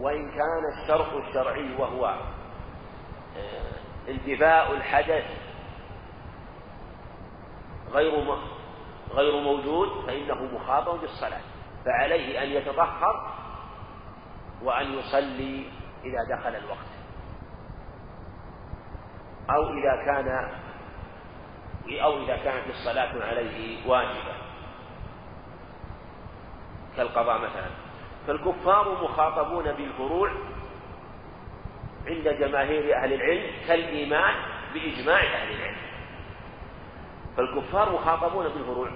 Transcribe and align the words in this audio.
وإن 0.00 0.30
كان 0.30 0.82
الشرط 0.82 1.14
الشرعي 1.14 1.74
وهو 1.78 2.06
آه، 3.36 3.76
انتفاء 4.08 4.72
الحدث 4.72 5.24
غير 7.92 8.36
غير 9.10 9.40
موجود 9.40 10.06
فإنه 10.06 10.42
مخاطب 10.54 11.00
بالصلاة 11.00 11.40
فعليه 11.84 12.42
أن 12.42 12.48
يتطهر 12.48 13.34
وأن 14.62 14.92
يصلي 14.92 15.66
إذا 16.04 16.36
دخل 16.36 16.56
الوقت. 16.56 16.96
أو 19.50 19.62
إذا 19.62 20.04
كان 20.04 20.50
أو 22.02 22.22
إذا 22.22 22.36
كانت 22.36 22.70
الصلاة 22.70 23.24
عليه 23.24 23.88
واجبة. 23.88 24.34
كالقضاء 26.96 27.38
مثلا. 27.38 27.85
فالكفار 28.26 29.04
مخاطبون 29.04 29.72
بالفروع 29.72 30.30
عند 32.06 32.28
جماهير 32.28 32.96
أهل 32.96 33.12
العلم 33.12 33.50
كالإيمان 33.68 34.34
بإجماع 34.74 35.20
أهل 35.20 35.56
العلم. 35.56 35.76
فالكفار 37.36 37.92
مخاطبون 37.92 38.48
بالفروع. 38.48 38.88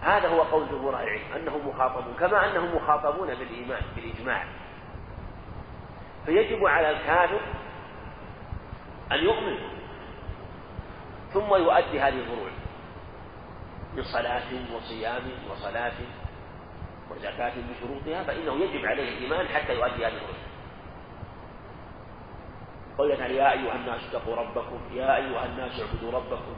هذا 0.00 0.28
هو 0.28 0.42
قول 0.42 0.68
جمهور 0.68 0.96
أهل 0.96 1.02
العلم 1.02 1.32
أنهم 1.36 1.68
مخاطبون 1.68 2.14
كما 2.20 2.50
أنهم 2.50 2.76
مخاطبون 2.76 3.34
بالإيمان 3.34 3.82
بالإجماع. 3.96 4.44
فيجب 6.26 6.66
على 6.66 6.90
الكافر 6.90 7.40
أن 9.12 9.18
يؤمن 9.18 9.58
ثم 11.32 11.54
يؤدي 11.54 12.00
هذه 12.00 12.18
الفروع. 12.18 12.59
من 14.00 14.06
صلاة 14.06 14.74
وصيام 14.76 15.22
وصلاة 15.50 15.92
وزكاة 17.10 17.52
بشروطها 17.70 18.22
فإنه 18.22 18.54
يجب 18.64 18.86
عليه 18.86 19.08
الإيمان 19.18 19.48
حتى 19.48 19.74
يؤدي 19.74 20.06
هذه 20.06 20.14
الفروع 20.14 20.40
قوله 22.98 23.26
يا 23.26 23.52
أيها 23.52 23.74
الناس 23.74 24.00
اتقوا 24.08 24.36
ربكم 24.36 24.80
يا 24.92 25.16
أيها 25.16 25.46
الناس 25.46 25.80
اعبدوا 25.80 26.12
ربكم. 26.12 26.56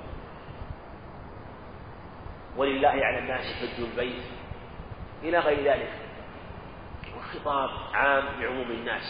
ولله 2.57 2.89
على 2.89 3.19
الناس 3.19 3.45
حج 3.45 3.85
البيت. 3.85 4.25
إلى 5.23 5.39
غير 5.39 5.73
ذلك 5.73 5.93
والخطاب 7.15 7.71
عام 7.95 8.43
لعموم 8.43 8.71
الناس. 8.71 9.03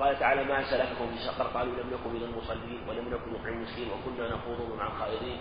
قال 0.00 0.18
تعالى 0.18 0.44
ما 0.44 0.70
سلككم 0.70 1.06
في 1.06 1.18
سقر 1.18 1.46
قالوا 1.46 1.72
لم 1.72 1.90
نكن 1.94 2.10
من 2.10 2.22
المصلين 2.22 2.88
ولم 2.88 3.08
نكن 3.08 3.32
نطعم 3.32 3.52
المسكين 3.52 3.88
وكنا 3.90 4.36
نخوض 4.36 4.78
مع 4.78 4.86
الخائضين. 4.86 5.38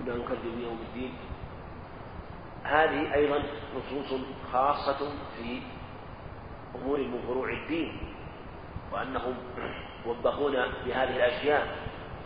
وكنا 0.00 0.14
نكذب 0.14 0.56
بيوم 0.58 0.78
الدين. 0.88 1.12
هذه 2.64 3.14
أيضا 3.14 3.42
نصوص 3.76 4.20
خاصة 4.52 5.12
في 5.36 5.62
أمور 6.74 6.98
من 6.98 7.22
فروع 7.26 7.50
الدين 7.50 8.14
وأنهم 8.92 9.34
وبخون 10.06 10.52
بهذه 10.52 11.16
الأشياء 11.16 11.76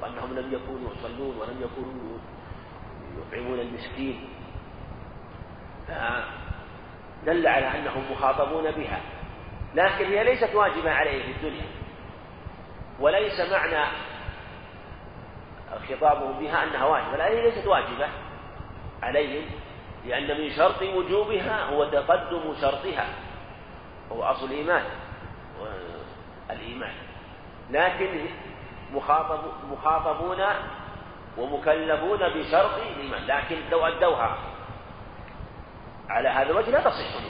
وأنهم 0.03 0.34
لم 0.34 0.53
يكونوا 0.55 0.91
يصلون 0.92 1.36
ولم 1.36 1.62
يكونوا 1.62 2.19
يطعمون 3.19 3.61
المسكين. 3.61 4.28
فدل 5.88 7.47
على 7.47 7.66
أنهم 7.78 8.12
مخاطبون 8.12 8.70
بها. 8.70 9.00
لكن 9.75 10.05
هي 10.05 10.25
ليست 10.25 10.55
واجبة 10.55 10.91
عليه 10.91 11.22
في 11.22 11.31
الدنيا 11.31 11.66
وليس 13.00 13.41
معنى 13.41 13.86
خطابهم 15.78 16.39
بها 16.39 16.64
أنها 16.64 16.84
واجبة 16.84 17.25
هي 17.27 17.50
ليست 17.50 17.67
واجبة 17.67 18.08
عليهم 19.03 19.44
لأن 20.06 20.41
من 20.41 20.50
شرط 20.50 20.83
وجوبها 20.83 21.64
هو 21.64 21.84
تقدم 21.84 22.55
شرطها 22.61 23.06
وهو 24.11 24.22
أصل 24.22 24.47
الإيمان 24.47 24.84
الإيمان. 26.50 26.93
لكن 27.71 28.26
مخاطب 28.93 29.41
مخاطبون 29.71 30.44
ومكلفون 31.38 32.19
بشرط 32.19 32.75
الإيمان 32.75 33.27
لكن 33.27 33.56
لو 33.71 33.87
أدوها 33.87 34.38
على 36.09 36.28
هذا 36.28 36.50
الوجه 36.50 36.71
لا 36.71 36.81
تصح 36.81 37.21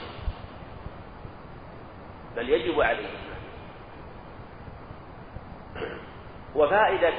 بل 2.37 2.49
يجب 2.49 2.81
عليهم 2.81 3.25
وفائدة 6.55 7.13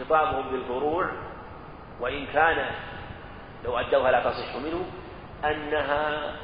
خطابهم 0.00 0.50
بالفروع 0.50 1.10
وإن 2.00 2.26
كان 2.26 2.70
لو 3.64 3.78
أدوها 3.78 4.10
لا 4.10 4.30
تصح 4.30 4.56
منه 4.56 4.84
أنها 5.44 6.36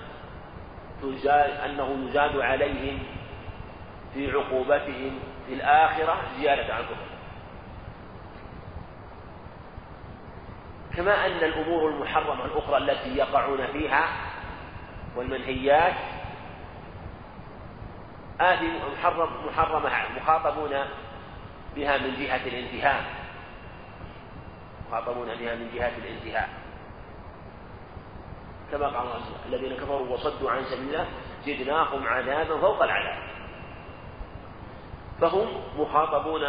تزاد 1.02 1.50
أنه 1.50 2.08
يزاد 2.08 2.36
عليهم 2.36 2.98
في 4.14 4.30
عقوبتهم 4.30 5.18
في 5.46 5.54
الآخرة 5.54 6.16
زيادة 6.38 6.74
عن 6.74 6.82
كفر 6.82 7.16
كما 10.96 11.26
أن 11.26 11.44
الأمور 11.44 11.90
المحرمة 11.90 12.44
الأخرى 12.44 12.76
التي 12.76 13.16
يقعون 13.16 13.66
فيها 13.66 14.08
والمنهيات 15.16 15.94
آثم 18.40 18.66
محرم 19.02 19.46
محرمة 19.46 19.90
مخاطبون 20.16 20.70
بها 21.76 21.98
من 21.98 22.16
جهة 22.18 22.46
الانتهاء. 22.46 23.04
مخاطبون 24.88 25.34
بها 25.34 25.54
من 25.54 25.70
جهة 25.74 25.92
الانتهاء. 25.98 26.48
كما 28.72 28.86
قال 28.86 29.06
الله 29.06 29.20
الذين 29.46 29.76
كفروا 29.76 30.08
وصدوا 30.08 30.50
عن 30.50 30.64
سبيل 30.64 30.94
الله 30.94 31.06
زدناهم 31.46 32.06
عذابا 32.06 32.60
فوق 32.60 32.82
العذاب. 32.82 33.22
فهم 35.20 35.48
مخاطبون 35.78 36.42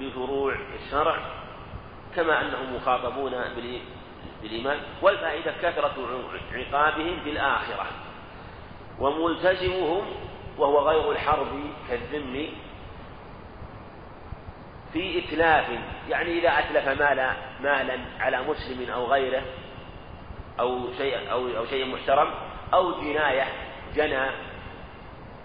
بفروع 0.00 0.54
الشرع 0.74 1.16
كما 2.16 2.40
أنهم 2.40 2.76
مخاطبون 2.76 3.32
بالإيمان 4.42 4.80
والفائدة 5.02 5.52
كثرة 5.62 5.94
عقابهم 6.52 7.20
في 7.24 7.30
الآخرة. 7.30 7.86
وملتزمهم 8.98 10.04
وهو 10.58 10.88
غير 10.88 11.12
الحرب 11.12 11.48
كالذم 11.88 12.48
في 14.92 15.18
إتلاف 15.18 15.64
يعني 16.08 16.38
إذا 16.38 16.48
أتلف 16.48 17.02
مالا 17.02 17.32
مالا 17.60 17.98
على 18.20 18.42
مسلم 18.42 18.90
أو 18.90 19.06
غيره 19.06 19.42
أو 20.60 20.92
شيء 20.98 21.30
أو 21.32 21.46
أو 21.56 21.66
شيء 21.66 21.86
محترم 21.86 22.30
أو 22.74 23.00
جناية 23.00 23.46
جنى 23.96 24.30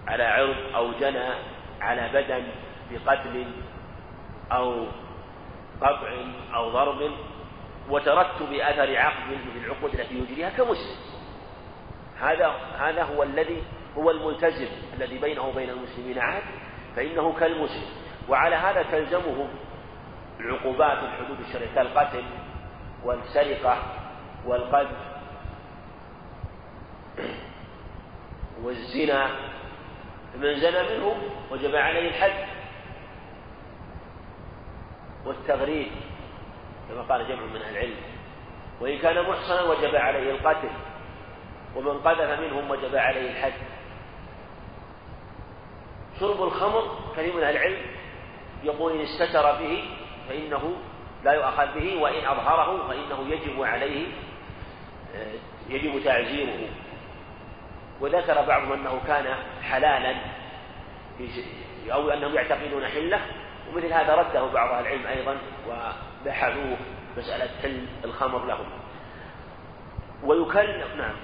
على 0.08 0.24
عرض 0.24 0.76
أو 0.76 0.92
جنى 0.92 1.30
على 1.82 2.10
بدن 2.14 2.44
بقتل 2.92 3.46
أو 4.52 4.88
قطع 5.82 6.12
أو 6.56 6.70
ضرب 6.70 7.12
وترتب 7.90 8.54
أثر 8.54 8.98
عقد 8.98 9.32
مثل 9.32 9.66
العقود 9.66 10.00
التي 10.00 10.16
يجريها 10.16 10.50
كمسلم. 10.50 10.98
هذا 12.20 12.48
هذا 12.80 13.04
هو 13.04 13.24
الذي 13.24 13.64
هو 13.98 14.12
الملتزم 14.12 14.68
الذي 14.94 15.18
بينه 15.18 15.48
وبين 15.48 15.70
المسلمين 15.70 16.20
عهد 16.20 16.44
فإنه 16.96 17.34
كالمسلم. 17.40 18.07
وعلى 18.30 18.56
هذا 18.56 18.84
تلزمه 18.84 19.48
العقوبات 20.40 20.98
الحدود 20.98 21.40
الشرعية 21.40 21.76
كالقتل 21.76 22.24
والسرقة 23.04 23.78
والقذف 24.46 24.98
والزنا 28.64 29.28
فمن 30.34 30.56
زنى 30.56 30.98
منهم 30.98 31.18
وجب 31.52 31.76
عليه 31.76 32.10
الحد 32.10 32.48
والتغريب 35.26 35.92
كما 36.90 37.02
قال 37.02 37.28
جمع 37.28 37.46
من 37.46 37.62
أهل 37.62 37.78
العلم. 37.78 37.96
وإن 38.82 38.98
كان 38.98 39.30
محصنا 39.30 39.62
وجب 39.62 39.96
عليه 39.96 40.32
القتل 40.32 40.70
ومن 41.76 42.00
قذف 42.00 42.40
منهم 42.40 42.72
وجب 42.72 42.96
عليه 42.96 43.32
الحد. 43.32 43.54
شرب 46.20 46.44
الخمر 46.44 47.00
كثير 47.18 47.36
من 47.36 47.44
أهل 47.44 47.58
العلم. 47.58 47.97
يقول 48.68 48.92
إن 48.92 49.02
استتر 49.02 49.52
به 49.52 49.84
فإنه 50.30 50.76
لا 51.24 51.32
يؤخذ 51.32 51.80
به 51.80 52.02
وإن 52.02 52.26
أظهره 52.26 52.88
فإنه 52.88 53.34
يجب 53.34 53.64
عليه 53.64 54.08
آه، 55.16 55.34
يجب 55.70 56.04
تعزيره. 56.04 56.70
وذكر 58.02 58.42
بعضهم 58.42 58.72
أنه 58.74 59.02
كان 59.08 59.36
حلالا 59.62 60.16
أو 61.92 62.10
أنهم 62.10 62.36
يعتقدون 62.36 62.88
حلة 62.88 63.22
ومثل 63.70 63.94
هذا 63.94 64.16
رده 64.16 64.46
بعض 64.46 64.74
أهل 64.74 64.86
العلم 64.86 65.08
أيضا 65.08 65.38
وبحثوه 65.68 66.78
مسألة 67.18 67.50
حل 67.62 67.86
الخمر 68.06 68.46
لهم. 68.46 68.66
ويكلف 70.24 70.96
نعم 70.96 71.16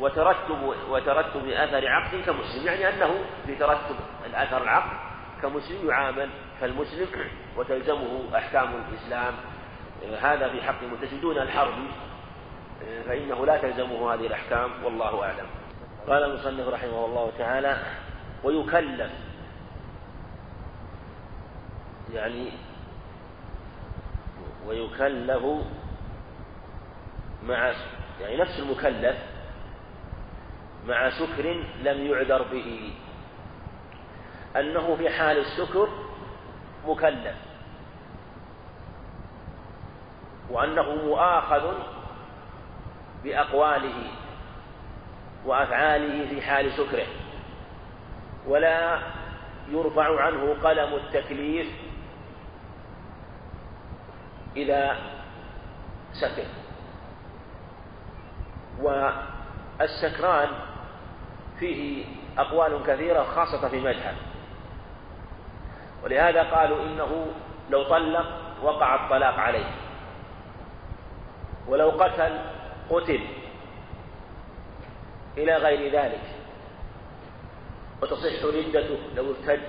وترتب 0.00 0.74
وترتب 0.88 1.48
أثر 1.48 1.88
عقد 1.88 2.22
كمسلم 2.26 2.66
يعني 2.66 2.88
أنه 2.88 3.24
في 3.46 3.54
ترتب 3.54 3.96
الأثر 4.26 4.62
العقد 4.62 4.96
كمسلم 5.42 5.88
يعامل 5.88 6.30
كالمسلم 6.62 7.08
وتلزمه 7.56 8.36
أحكام 8.36 8.74
الإسلام 8.74 9.34
هذا 10.20 10.48
في 10.48 10.62
حق 10.62 10.82
المرتشدون 10.82 11.38
الحرب 11.38 11.74
فإنه 13.06 13.46
لا 13.46 13.56
تلزمه 13.56 14.14
هذه 14.14 14.26
الأحكام 14.26 14.84
والله 14.84 15.22
أعلم. 15.24 15.46
قال 16.08 16.22
المصنف 16.22 16.68
رحمه 16.68 17.04
الله 17.04 17.32
تعالى 17.38 17.76
ويكلف 18.44 19.10
يعني 22.14 22.52
ويكلف 24.66 25.44
مع 27.42 27.72
يعني 28.20 28.36
نفس 28.36 28.58
المكلف 28.58 29.16
مع 30.86 31.10
سكر 31.10 31.64
لم 31.82 32.06
يعذر 32.06 32.42
به. 32.42 32.92
أنه 34.56 34.96
في 34.96 35.10
حال 35.10 35.38
السكر 35.38 35.88
مكلف. 36.86 37.36
وأنه 40.50 40.94
مؤاخذ 40.94 41.74
بأقواله 43.24 44.10
وأفعاله 45.44 46.28
في 46.28 46.42
حال 46.42 46.72
سكره 46.72 47.06
ولا 48.46 48.98
يرفع 49.68 50.20
عنه 50.22 50.54
قلم 50.62 50.94
التكليف 50.94 51.66
إذا 54.56 54.96
سكر. 56.12 56.46
والسكران 58.80 60.48
فيه 61.58 62.04
أقوال 62.38 62.82
كثيرة 62.86 63.22
خاصة 63.22 63.68
في 63.68 63.80
مذهب. 63.80 64.31
ولهذا 66.12 66.42
قالوا 66.42 66.82
إنه 66.82 67.26
لو 67.70 67.82
طلق 67.82 68.26
وقع 68.62 69.04
الطلاق 69.04 69.34
عليه. 69.34 69.70
ولو 71.68 71.90
قتل 71.90 72.38
قتل 72.90 73.20
إلى 75.38 75.56
غير 75.56 75.92
ذلك. 75.92 76.20
وتصح 78.02 78.44
ردته 78.44 78.98
لو 79.16 79.30
ارتد. 79.30 79.62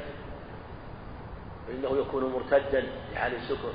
فإنه 1.68 1.98
يكون 1.98 2.34
مرتدا 2.34 2.81
في 3.10 3.18
حال 3.18 3.36
السكر. 3.36 3.74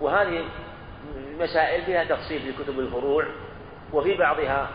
وهذه 0.00 0.44
مسائل 1.38 1.84
فيها 1.84 2.04
تفصيل 2.04 2.40
في 2.40 2.64
كتب 2.64 2.80
الفروع 2.80 3.26
وفي 3.92 4.16
بعضها 4.16 4.70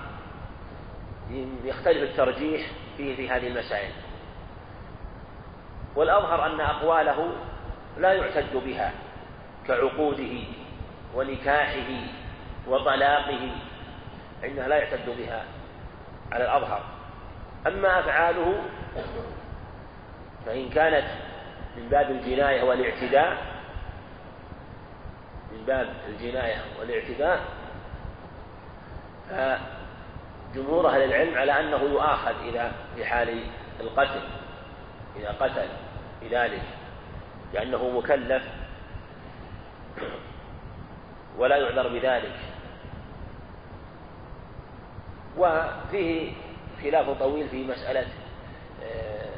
يختلف 1.64 2.12
الترجيح 2.12 2.72
في 2.98 3.16
في 3.16 3.30
هذه 3.30 3.48
المسائل. 3.48 3.92
والأظهر 5.96 6.46
أن 6.46 6.62
أقواله 6.62 7.32
لا 7.98 8.14
يعتد 8.14 8.56
بها 8.56 8.92
كعقوده 9.68 10.44
ونكاحه 11.16 12.08
وطلاقه 12.68 13.52
فإنها 14.42 14.68
لا 14.68 14.78
يعتد 14.78 15.10
بها 15.18 15.44
على 16.32 16.44
الأظهر. 16.44 16.84
أما 17.68 18.00
أفعاله 18.00 18.64
فإن 20.46 20.70
كانت 20.70 21.06
من 21.78 21.90
باب 21.90 22.12
الجناية 22.12 22.64
والاعتداء 22.64 23.38
من 25.52 25.66
باب 25.66 25.94
الجناية 26.08 26.58
والاعتداء 26.80 27.40
فجمهور 29.30 30.90
أهل 30.90 31.04
العلم 31.04 31.38
على 31.38 31.60
أنه 31.60 31.78
يؤاخذ 31.78 32.34
إذا 32.48 32.72
في 32.96 33.06
حال 33.06 33.44
القتل 33.80 34.22
إذا 35.16 35.32
قتل. 35.32 35.68
بذلك 36.30 36.64
لأنه 37.54 37.90
مكلف 37.90 38.44
ولا 41.38 41.58
يعذر 41.58 41.88
بذلك. 41.88 42.36
وفيه 45.38 46.32
خلاف 46.84 47.10
طويل 47.10 47.50
في 47.50 47.64
مسألة 47.64 48.08
آه، 48.84 49.36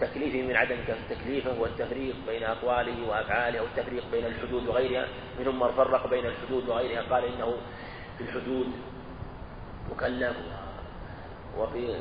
تكليفه 0.00 0.42
من 0.42 0.56
عدم 0.56 0.76
تكليفه 1.10 1.60
والتفريق 1.60 2.14
بين 2.26 2.42
أقواله 2.42 3.08
وأفعاله 3.08 3.58
أو 3.58 3.64
التفريق 3.64 4.04
بين 4.12 4.26
الحدود 4.26 4.68
وغيرها. 4.68 5.06
منهم 5.40 5.60
من 5.60 5.68
فرق 5.76 6.10
بين 6.10 6.26
الحدود 6.26 6.68
وغيرها 6.68 7.02
قال 7.10 7.24
إنه 7.24 7.56
في 8.18 8.24
الحدود 8.24 8.66
مكلف 9.90 10.36
وفي 11.58 11.96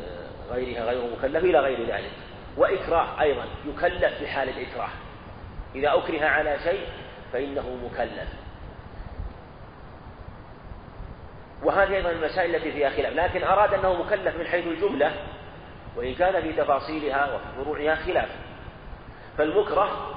غيرها 0.51 0.85
غير 0.85 1.01
مكلف 1.17 1.43
إلى 1.43 1.59
غير 1.59 1.87
ذلك. 1.87 2.11
وإكراه 2.57 3.21
أيضا 3.21 3.45
يكلف 3.65 4.13
في 4.17 4.27
حال 4.27 4.49
الإكراه. 4.49 4.89
إذا 5.75 5.93
أكره 5.93 6.25
على 6.25 6.59
شيء 6.63 6.87
فإنه 7.33 7.77
مكلف. 7.83 8.29
وهذه 11.63 11.95
أيضا 11.95 12.11
المسائل 12.11 12.55
التي 12.55 12.71
فيها 12.71 12.89
خلاف. 12.89 13.13
لكن 13.13 13.43
أراد 13.43 13.73
أنه 13.73 13.93
مكلف 13.93 14.35
من 14.35 14.45
حيث 14.45 14.67
الجملة 14.67 15.13
وإن 15.95 16.15
كان 16.15 16.41
في 16.41 16.53
تفاصيلها 16.53 17.35
وفي 17.35 17.63
فروعها 17.63 17.95
خلاف. 17.95 18.29
فالمكره 19.37 20.13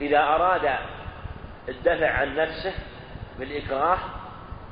إذا 0.00 0.18
أراد 0.18 0.70
الدفع 1.68 2.10
عن 2.10 2.36
نفسه 2.36 2.74
بالإكراه 3.38 3.98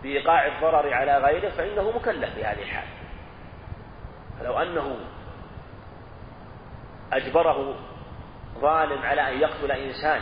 بإيقاع 0.03 0.47
الضرر 0.47 0.95
على 0.95 1.19
غيره 1.19 1.49
فإنه 1.49 1.91
مكلف 1.91 2.35
في 2.35 2.45
هذه 2.45 2.63
الحال. 2.63 2.98
فلو 4.41 4.59
أنه 4.59 4.97
أجبره 7.13 7.75
ظالم 8.59 9.03
على 9.03 9.33
أن 9.33 9.41
يقتل 9.41 9.73
إنسان 9.73 10.21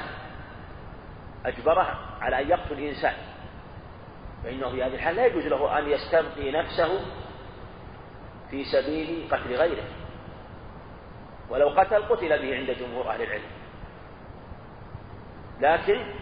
أجبره 1.47 2.17
على 2.21 2.41
أن 2.43 2.49
يقتل 2.49 2.81
إنسان 2.81 3.15
فإنه 4.45 4.71
في 4.71 4.83
هذه 4.83 4.95
الحال 4.95 5.17
لا 5.17 5.27
يجوز 5.27 5.47
له 5.47 5.79
أن 5.79 5.89
يستبقي 5.89 6.53
نفسه 6.53 7.01
في 8.51 8.65
سبيل 8.65 9.29
قتل 9.31 9.55
غيره. 9.55 9.85
ولو 11.51 11.69
قتل 11.69 12.03
قتل 12.03 12.29
به 12.29 12.57
عند 12.57 12.71
جمهور 12.71 13.11
أهل 13.11 13.23
العلم. 13.23 13.51
لكن 15.61 16.15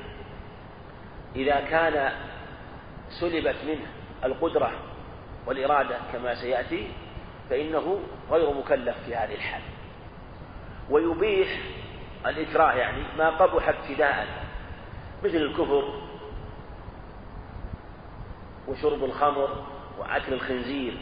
إذا 1.37 1.61
كان 1.61 2.12
سلبت 3.20 3.56
منه 3.67 3.87
القدرة 4.25 4.73
والإرادة 5.46 5.99
كما 6.12 6.35
سيأتي 6.35 6.88
فإنه 7.50 8.00
غير 8.31 8.50
مكلف 8.50 8.96
في 9.05 9.14
هذه 9.17 9.35
الحال. 9.35 9.62
ويبيح 10.91 11.49
الإكراه 12.26 12.73
يعني 12.73 13.02
ما 13.19 13.31
قبح 13.31 13.69
ابتداء 13.69 14.26
مثل 15.24 15.36
الكفر 15.36 16.01
وشرب 18.69 19.05
الخمر 19.05 19.65
وأكل 19.98 20.32
الخنزير 20.32 20.98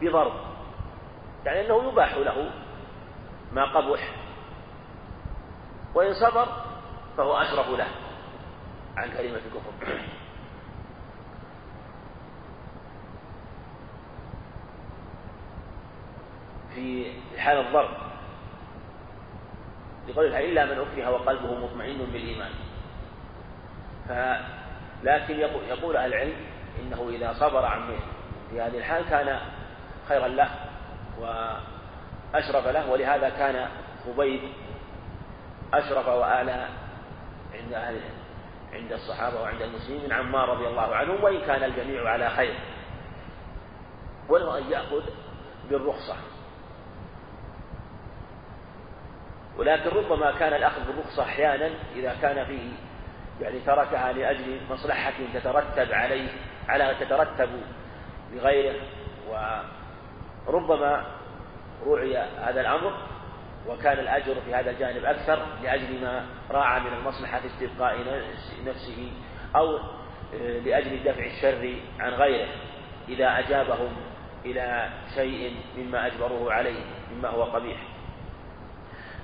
بضرب. 0.00 0.32
يعني 1.44 1.66
أنه 1.66 1.88
يباح 1.88 2.14
له 2.14 2.50
ما 3.52 3.64
قبح 3.64 4.14
وإن 5.94 6.14
صبر 6.14 6.48
فهو 7.16 7.36
أشرف 7.36 7.68
له 7.68 7.88
عن 8.96 9.10
كلمة 9.10 9.36
الكفر. 9.36 9.98
في 16.74 17.12
حال 17.38 17.58
الضرب. 17.58 17.90
لقولها 20.08 20.40
إلا 20.40 20.64
من 20.64 20.78
أكره 20.78 21.10
وقلبه 21.10 21.54
مطمئن 21.54 21.98
بالإيمان. 21.98 22.50
لكن 25.02 25.38
يقول, 25.38 25.64
يقول 25.64 25.96
أهل 25.96 26.14
العلم 26.14 26.36
إنه 26.80 27.08
إذا 27.08 27.32
صبر 27.32 27.64
عن 27.64 27.98
في 28.50 28.60
هذه 28.60 28.78
الحال 28.78 29.04
كان 29.04 29.38
خيرا 30.08 30.28
له 30.28 30.48
وأشرف 31.18 32.66
له 32.66 32.90
ولهذا 32.90 33.28
كان 33.28 33.68
خبيب 34.06 34.40
أشرف 35.74 36.08
وأعلى 36.08 36.68
عند 37.54 37.72
أهل 37.72 38.00
عند 38.72 38.92
الصحابة 38.92 39.40
وعند 39.40 39.62
المسلمين 39.62 40.12
عمار 40.12 40.48
رضي 40.48 40.66
الله 40.66 40.94
عنهم 40.94 41.24
وإن 41.24 41.40
كان 41.40 41.64
الجميع 41.64 42.08
على 42.10 42.30
خير. 42.30 42.54
وله 44.28 44.58
أن 44.58 44.70
يأخذ 44.70 45.02
بالرخصة. 45.70 46.16
ولكن 49.62 49.90
ربما 49.96 50.30
كان 50.30 50.52
الأخذ 50.52 50.86
بالرخصة 50.86 51.22
أحيانا 51.22 51.70
إذا 51.96 52.16
كان 52.22 52.44
فيه 52.44 52.70
يعني 53.40 53.60
تركها 53.60 54.12
لأجل 54.12 54.60
مصلحة 54.70 55.12
تترتب 55.34 55.92
عليه 55.92 56.28
على 56.68 56.94
تترتب 57.00 57.48
لغيره. 58.32 58.80
وربما 60.48 61.06
روعي 61.84 62.16
هذا 62.16 62.60
الأمر 62.60 62.92
وكان 63.68 63.98
الأجر 63.98 64.34
في 64.44 64.54
هذا 64.54 64.70
الجانب 64.70 65.04
أكثر 65.04 65.46
لأجل 65.62 66.00
ما 66.02 66.26
راعى 66.50 66.80
من 66.80 66.92
المصلحة 66.92 67.40
في 67.40 67.46
استبقاء 67.46 67.98
نفسه 68.66 69.12
أو 69.56 69.78
لأجل 70.64 71.04
دفع 71.04 71.24
الشر 71.24 71.76
عن 72.00 72.12
غيره. 72.12 72.48
إذا 73.08 73.28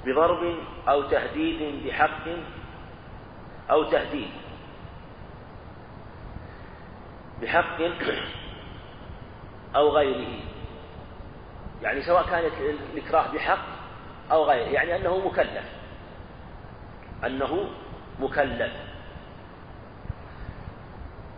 بضرب 0.08 0.56
أو 0.88 1.02
تهديد 1.02 1.86
بحق 1.86 2.28
أو 3.70 3.84
تهديد. 3.84 4.30
بحق 7.42 7.80
أو 9.76 9.88
غيره. 9.88 10.40
يعني 11.82 12.02
سواء 12.02 12.26
كانت 12.26 12.52
الإكراه 12.94 13.32
بحق 13.32 13.64
أو 14.32 14.44
غيره. 14.44 14.68
يعني 14.68 14.96
أنه 14.96 15.18
مكلف. 15.18 15.64
أنه 17.26 17.70
مكلف. 18.20 18.72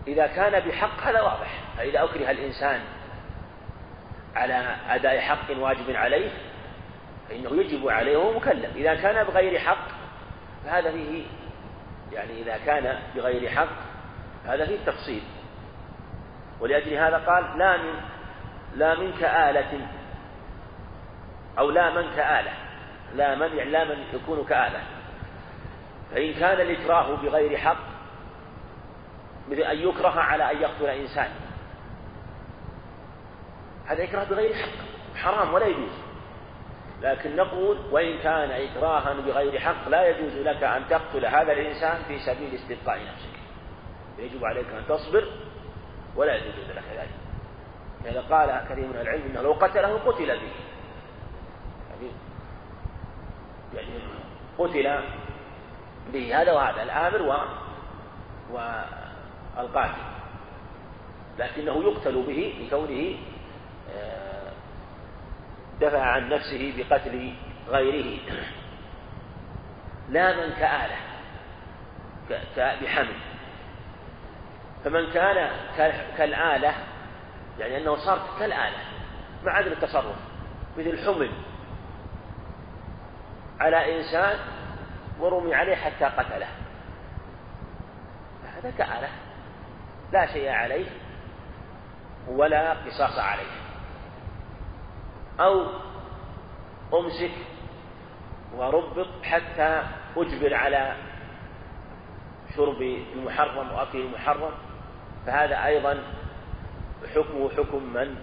إذا 0.07 0.27
كان 0.27 0.69
بحق 0.69 1.03
هذا 1.03 1.21
واضح. 1.21 1.61
فإذا 1.77 2.05
أكره 2.05 2.31
الإنسان 2.31 2.81
على 4.35 4.77
أداء 4.89 5.21
حق 5.21 5.51
واجب 5.59 5.91
عليه 5.91 6.50
فإنه 7.31 7.63
يجب 7.63 7.89
عليه 7.89 8.17
وهو 8.17 8.33
مكلف. 8.33 8.77
إذا 8.77 8.95
كان 8.95 9.25
بغير 9.25 9.59
حق 9.59 9.89
فهذا 10.65 10.91
فيه 10.91 11.25
يعني 12.13 12.43
إذا 12.43 12.59
كان 12.59 12.99
بغير 13.17 13.49
حق 13.51 13.69
هذا 14.47 14.67
فيه 14.67 14.79
تفصيل. 14.87 15.23
ولأجل 16.61 16.95
هذا 16.95 17.17
قال 17.17 17.59
لا 17.59 17.77
من 17.77 18.01
لا 18.77 19.01
منك 19.01 19.25
آلة 19.25 19.87
أو 21.59 21.71
لا 21.71 21.91
من 21.91 22.11
كآلة 22.17 22.53
لا 23.15 23.35
من 23.35 23.57
يعني 23.57 23.71
لا 23.71 23.85
من 23.85 24.05
يكون 24.15 24.45
كآلة 24.45 24.81
فإن 26.11 26.35
كان 26.35 26.61
الإكراه 26.61 27.15
بغير 27.17 27.57
حق 27.57 27.91
مثل 29.49 29.61
أن 29.61 29.79
يكره 29.79 30.21
على 30.21 30.51
أن 30.51 30.63
يقتل 30.63 30.87
إنسان. 30.87 31.31
هذا 33.87 34.05
إكراه 34.05 34.25
بغير 34.25 34.55
حق 34.55 34.69
حرام 35.17 35.55
ولا 35.55 35.67
يجوز. 35.67 36.10
لكن 37.03 37.37
نقول 37.37 37.79
وإن 37.91 38.19
كان 38.19 38.51
إكراها 38.51 39.15
بغير 39.15 39.61
حق 39.61 39.89
لا 39.89 40.09
يجوز 40.09 40.37
لك 40.37 40.63
أن 40.63 40.89
تقتل 40.89 41.27
هذا 41.27 41.53
الإنسان 41.53 42.03
في 42.09 42.19
سبيل 42.19 42.55
استبقاء 42.55 42.99
نفسك. 42.99 43.41
يجب 44.19 44.45
عليك 44.45 44.67
أن 44.67 44.87
تصبر 44.89 45.25
ولا 46.17 46.37
يجوز 46.37 46.71
لك 46.71 46.85
ذلك. 46.97 47.11
لذا 48.05 48.21
قال 48.21 48.65
كثير 48.69 48.87
من 48.87 48.97
العلم 49.01 49.23
انه 49.31 49.43
لو 49.43 49.53
قتله 49.53 49.99
قتل 49.99 50.27
به. 50.27 50.53
يعني 51.91 52.11
يعني 53.75 53.89
قتل 54.59 55.05
به. 56.13 56.43
هذا 56.43 56.53
وهذا 56.53 56.83
الآمر 56.83 57.47
والقاتل. 58.53 60.11
لكنه 61.39 61.83
يقتل 61.85 62.23
به 62.23 62.55
لكونه 62.61 63.17
آه، 63.97 64.30
دفع 65.81 66.03
عن 66.03 66.29
نفسه 66.29 66.75
بقتل 66.77 67.33
غيره. 67.69 68.21
لا 70.09 70.37
من 70.37 70.53
كآلة 70.53 70.97
بحمل. 72.59 73.17
فمن 74.85 75.11
كان 75.11 75.51
كالآلة 76.19 76.75
يعني 77.59 77.77
أنه 77.77 77.97
صار 77.97 78.19
كالآلة 78.39 78.79
مع 79.45 79.53
عدم 79.53 79.73
التصرف 79.73 80.17
مثل 80.79 81.07
حمل. 81.07 81.31
على 83.61 83.99
إنسان 83.99 84.39
ورمي 85.21 85.55
عليه 85.55 85.77
حتى 85.77 86.05
قتله. 86.05 86.47
هذا 88.57 88.71
كآلة 88.71 89.09
لا 90.13 90.27
شيء 90.27 90.49
عليه 90.49 90.91
ولا 92.29 92.73
قصاص 92.73 93.19
عليه. 93.19 93.70
أو 95.41 95.67
أمسك 96.95 97.31
وربط 98.57 99.07
حتى 99.23 99.83
أجبر 100.17 100.55
على 100.55 100.97
شرب 102.57 102.83
المحرم 103.17 103.73
وأكل 103.73 104.01
المحرم. 104.01 104.53
فهذا 105.27 105.67
أيضا 105.67 106.03
حكمه 107.15 107.51
حكم 107.51 107.93
من؟ 107.93 108.17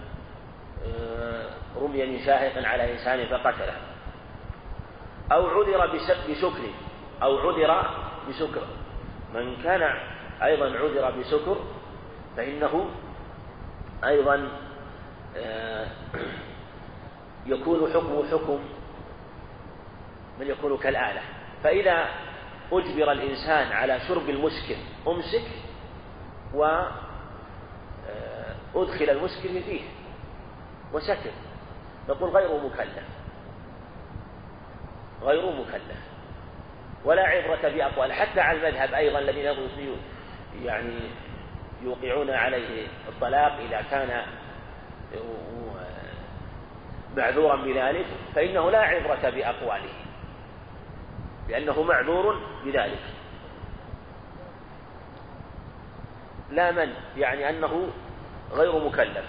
آه، 0.84 1.50
رمي 1.76 2.06
من 2.06 2.18
شاهق 2.18 2.66
على 2.66 2.92
إنسان 2.92 3.26
فقتله. 3.26 3.76
أو 5.32 5.46
عذر 5.46 5.86
بسكر 6.30 6.70
أو 7.22 7.38
عذر 7.38 7.90
بسكر. 8.28 8.62
من 9.34 9.56
كان 9.62 9.94
أيضا 10.42 10.66
عذر 10.66 11.20
بسكر 11.20 11.56
فإنه 12.36 12.90
أيضا 14.04 14.48
آه، 15.36 15.86
يكون 17.48 17.92
حكمه 17.92 18.30
حكم 18.30 18.58
من 20.40 20.46
يكون 20.46 20.76
كالآلة. 20.76 21.20
فإذا 21.64 22.06
أجبر 22.72 23.12
الإنسان 23.12 23.72
على 23.72 24.00
شرب 24.00 24.28
المسكر 24.28 24.76
أمسك 25.08 25.48
و 26.54 26.64
آه، 26.64 28.54
المسكر 29.10 29.48
فيه 29.48 29.80
وسكر. 30.92 31.32
نقول 32.08 32.30
غير 32.30 32.66
مكلف. 32.66 33.04
غير 35.22 35.52
مكلف. 35.52 36.08
ولا 37.04 37.22
عبرة 37.22 37.68
بأقوال 37.68 38.12
حتى 38.12 38.40
على 38.40 38.58
المذهب 38.58 38.94
أيضا 38.94 39.18
الذين 39.18 39.54
يعني 40.64 41.00
يوقعون 41.82 42.30
عليه 42.30 42.86
الطلاق 43.08 43.52
إذا 43.52 43.82
كان 43.90 44.22
معذورا 47.18 47.56
بذلك 47.56 48.06
فإنه 48.34 48.70
لا 48.70 48.78
عبرة 48.78 49.30
بأقواله 49.30 49.90
لأنه 51.48 51.82
معذور 51.82 52.40
بذلك. 52.64 53.00
لا 56.50 56.70
من؟ 56.70 56.94
يعني 57.16 57.50
أنه 57.50 57.88
غير 58.52 58.88
مكلف. 58.88 59.24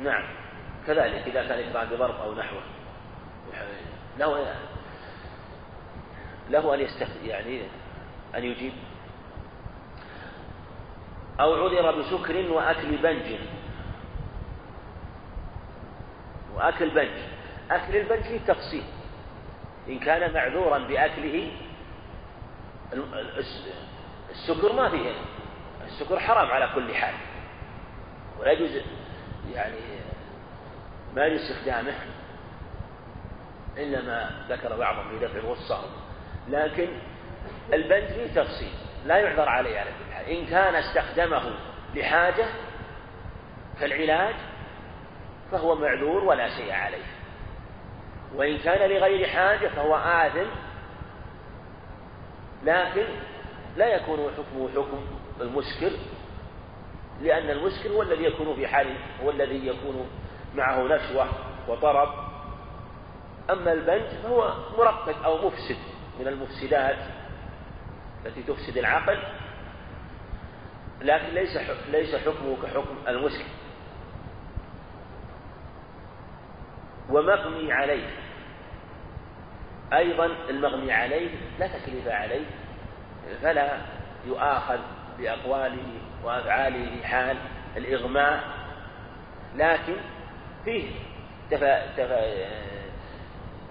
نعم. 0.00 0.24
كذلك 0.86 1.26
إذا 1.26 1.48
كان 1.48 1.68
إكراه 1.68 1.84
بضرب 1.84 2.20
أو 2.20 2.34
نحوه. 2.34 2.62
له 4.18 4.54
له 6.50 6.74
أن 6.74 6.80
يستخدم 6.80 7.26
يعني 7.26 7.62
أن 8.34 8.44
يجيب 8.44 8.72
أو 11.40 11.64
عذر 11.64 12.00
بسكر 12.00 12.52
وأكل 12.52 12.96
بنج. 12.96 13.38
وأكل 16.54 16.90
بنج. 16.90 17.18
أكل 17.70 17.96
البنج 17.96 18.22
فيه 18.22 18.38
تفصيل. 18.38 18.84
إن 19.88 19.98
كان 19.98 20.34
معذورا 20.34 20.78
بأكله 20.78 21.52
السكر 24.30 24.72
ما 24.72 24.90
فيه. 24.90 25.12
السكر 25.86 26.20
حرام 26.20 26.50
على 26.50 26.70
كل 26.74 26.94
حال. 26.94 27.14
ولا 28.40 28.52
يجوز 28.52 28.82
يعني 29.52 29.76
ما 31.16 31.26
يجوز 31.26 31.40
استخدامه 31.40 31.94
إلا 33.76 34.02
ما 34.02 34.30
ذكر 34.48 34.76
بعضهم 34.76 35.08
في 35.10 35.26
دفع 35.26 35.38
الغصة 35.38 35.80
لكن 36.48 36.88
البنج 37.72 38.06
فيه 38.06 38.42
تفصيل. 38.42 38.72
لا 39.06 39.16
يعذر 39.16 39.48
عليه 39.48 39.78
على 39.80 39.90
إن 40.28 40.46
كان 40.46 40.74
استخدمه 40.74 41.54
لحاجة 41.94 42.46
كالعلاج 43.80 44.34
فهو 45.50 45.74
معذور 45.74 46.24
ولا 46.24 46.48
شيء 46.48 46.72
عليه. 46.72 47.04
وإن 48.34 48.58
كان 48.58 48.90
لغير 48.90 49.28
حاجة 49.28 49.68
فهو 49.68 49.96
آثم 49.96 50.48
لكن 52.64 53.06
لا 53.76 53.86
يكون 53.86 54.30
حكمه 54.36 54.68
حكم 54.68 55.04
المسكر 55.40 55.90
لأن 57.22 57.50
المسكر 57.50 57.88
هو 57.88 58.02
الذي 58.02 58.24
يكون 58.24 58.54
في 58.54 58.66
حال 58.66 58.96
هو 59.22 59.30
الذي 59.30 59.66
يكون 59.66 60.08
معه 60.54 60.82
نشوة 60.82 61.28
وطرب. 61.68 62.08
أما 63.50 63.72
البنج 63.72 64.06
فهو 64.22 64.54
مرقد 64.78 65.14
أو 65.24 65.46
مفسد 65.46 65.76
من 66.20 66.28
المفسدات 66.28 66.98
التي 68.26 68.42
تفسد 68.42 68.78
العقل. 68.78 69.18
لكن 71.04 71.34
ليس 71.34 71.58
ليس 71.90 72.14
حكمه 72.14 72.56
كحكم 72.62 72.96
المسكر 73.08 73.44
ومغني 77.10 77.72
عليه. 77.72 78.10
أيضا 79.92 80.26
المغني 80.50 80.92
عليه 80.92 81.30
لا 81.58 81.66
تكليف 81.66 82.08
عليه 82.08 82.44
فلا 83.42 83.78
يؤاخذ 84.26 84.78
بأقواله 85.18 85.86
وأفعاله 86.24 86.96
في 86.96 87.06
حال 87.06 87.36
الإغماء 87.76 88.44
لكن 89.56 89.96
فيه 90.64 90.90
تفا 91.50 91.86
تفا 91.96 92.20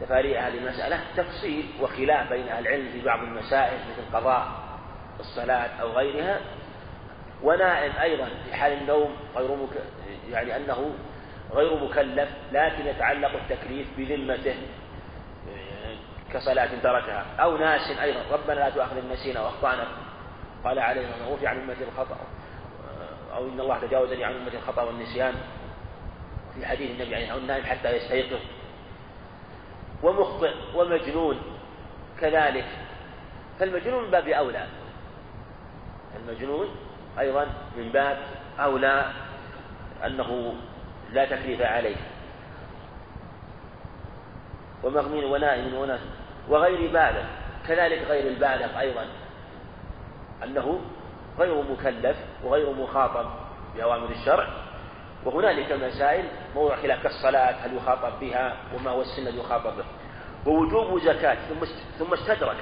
تفاريع 0.02 0.48
هذه 0.48 0.58
المسألة 0.58 1.00
تفصيل 1.18 1.66
وخلاف 1.82 2.30
بين 2.30 2.48
أهل 2.48 2.68
العلم 2.68 2.92
في 2.92 3.02
بعض 3.02 3.20
المسائل 3.20 3.78
مثل 3.78 4.18
قضاء 4.18 4.48
الصلاة 5.20 5.82
أو 5.82 5.92
غيرها 5.92 6.40
ونائم 7.44 7.94
أيضا 8.02 8.30
في 8.46 8.54
حال 8.56 8.72
النوم 8.72 9.16
غير 9.36 9.56
مك... 9.56 9.70
يعني 10.32 10.56
أنه 10.56 10.94
غير 11.54 11.84
مكلف 11.84 12.30
لكن 12.52 12.88
يتعلق 12.88 13.32
التكليف 13.34 13.88
بذمته 13.98 14.56
كصلاة 16.34 16.70
تركها. 16.84 17.26
أو 17.40 17.58
ناس 17.58 18.00
أيضا 18.00 18.20
ربنا 18.32 18.54
لا 18.54 18.70
تؤاخذنا 18.70 19.14
نسينا 19.14 19.42
وأخطأنا. 19.42 19.88
قال 20.64 20.80
عليه 20.80 21.02
الصلاة 21.02 21.32
والسلام 21.32 21.56
عن 21.56 21.64
أمة 21.64 21.78
الخطأ. 21.82 22.18
أو 23.34 23.48
إن 23.48 23.60
الله 23.60 23.80
تجاوز 23.80 24.14
لي 24.14 24.24
عن 24.24 24.36
أمة 24.36 24.54
الخطأ 24.54 24.84
والنسيان. 24.84 25.34
في 26.56 26.66
حديث 26.66 26.92
النبي 26.92 27.16
عليه 27.16 27.24
الصلاة 27.24 27.38
والسلام 27.38 27.64
حتى 27.64 27.96
يستيقظ. 27.96 28.42
ومخطئ 30.04 30.54
ومجنون 30.76 31.42
كذلك. 32.22 32.68
فالمجنون 33.60 34.04
من 34.04 34.12
باب 34.12 34.28
أولى. 34.28 34.68
المجنون 36.16 36.68
أيضا 37.20 37.48
من 37.78 37.90
باب 37.90 38.18
أولى 38.60 39.12
أنه 40.06 40.54
لا 41.12 41.26
تكليف 41.26 41.62
عليه. 41.62 41.96
ومغمين 44.84 45.24
ونائم 45.24 45.74
وناس. 45.74 46.00
وغير 46.50 46.92
بالغ. 46.92 47.24
كذلك 47.68 48.02
غير 48.08 48.28
البالغ 48.28 48.80
أيضا. 48.80 49.06
أنه 50.44 50.82
غير 51.40 51.64
مكلف 51.72 52.18
وغير 52.44 52.74
مخاطب 52.74 53.30
بأوامر 53.76 54.10
الشرع. 54.10 54.48
وهنالك 55.26 55.72
مسائل 55.72 56.26
موضع 56.56 56.76
خلاف 56.76 57.04
كالصلاة 57.04 57.52
هل 57.52 57.78
يخاطب 57.78 58.20
بها 58.20 58.58
وما 58.76 58.92
هو 58.92 59.02
السن 59.02 59.28
الذي 59.28 59.40
يخاطب 59.40 59.78
به. 59.78 59.86
ووجوب 60.46 61.00
زكاة 61.00 61.36
ثم 61.36 61.66
ثم 62.00 62.14
استدرك 62.14 62.58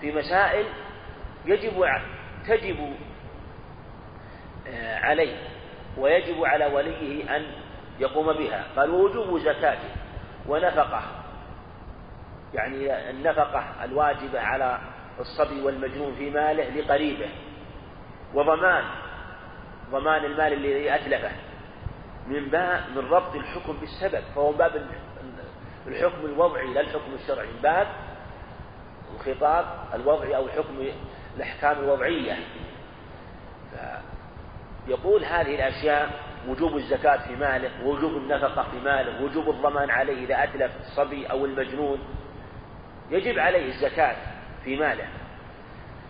في 0.00 0.12
مسائل 0.12 0.66
يجب 1.46 1.84
تجب 2.48 2.96
عليه 4.74 5.36
ويجب 5.98 6.44
على 6.44 6.66
وليه 6.66 7.36
أن 7.36 7.46
يقوم 7.98 8.32
بها. 8.32 8.64
قال 8.76 8.90
ووجوب 8.90 9.38
زكاة 9.38 9.78
ونفقة. 10.48 11.02
يعني 12.54 13.10
النفقة 13.10 13.84
الواجبة 13.84 14.40
على 14.40 14.78
الصبي 15.20 15.62
والمجنون 15.62 16.14
في 16.14 16.30
ماله 16.30 16.80
لقريبه. 16.80 17.28
وضمان 18.34 18.84
ضمان 19.90 20.24
المال 20.24 20.52
الذي 20.52 20.94
أتلفه 20.94 21.30
من 22.26 22.48
باب 22.48 22.80
من 22.96 23.10
ربط 23.10 23.34
الحكم 23.34 23.76
بالسبب. 23.80 24.22
فهو 24.34 24.52
باب 24.52 24.86
الحكم 25.86 26.24
الوضعي 26.24 26.74
لا 26.74 26.80
الحكم 26.80 27.14
الشرعي. 27.14 27.46
من 27.46 27.62
باب 27.62 27.86
الخطاب 29.14 29.66
الوضعي 29.94 30.36
أو 30.36 30.46
الحكم 30.46 30.84
الأحكام 31.36 31.78
الوضعية. 31.78 32.36
يقول 34.86 35.24
هذه 35.24 35.54
الأشياء 35.54 36.10
وجوب 36.48 36.76
الزكاة 36.76 37.16
في 37.16 37.36
ماله 37.36 37.70
ووجوب 37.84 38.12
النفقة 38.12 38.62
في 38.70 38.76
ماله 38.76 39.22
ووجوب 39.22 39.50
الضمان 39.50 39.90
عليه 39.90 40.24
إذا 40.24 40.44
أتلف 40.44 40.72
الصبي 40.80 41.26
أو 41.26 41.44
المجنون 41.44 41.98
يجب 43.10 43.38
عليه 43.38 43.68
الزكاة 43.68 44.16
في 44.64 44.76
ماله. 44.76 45.08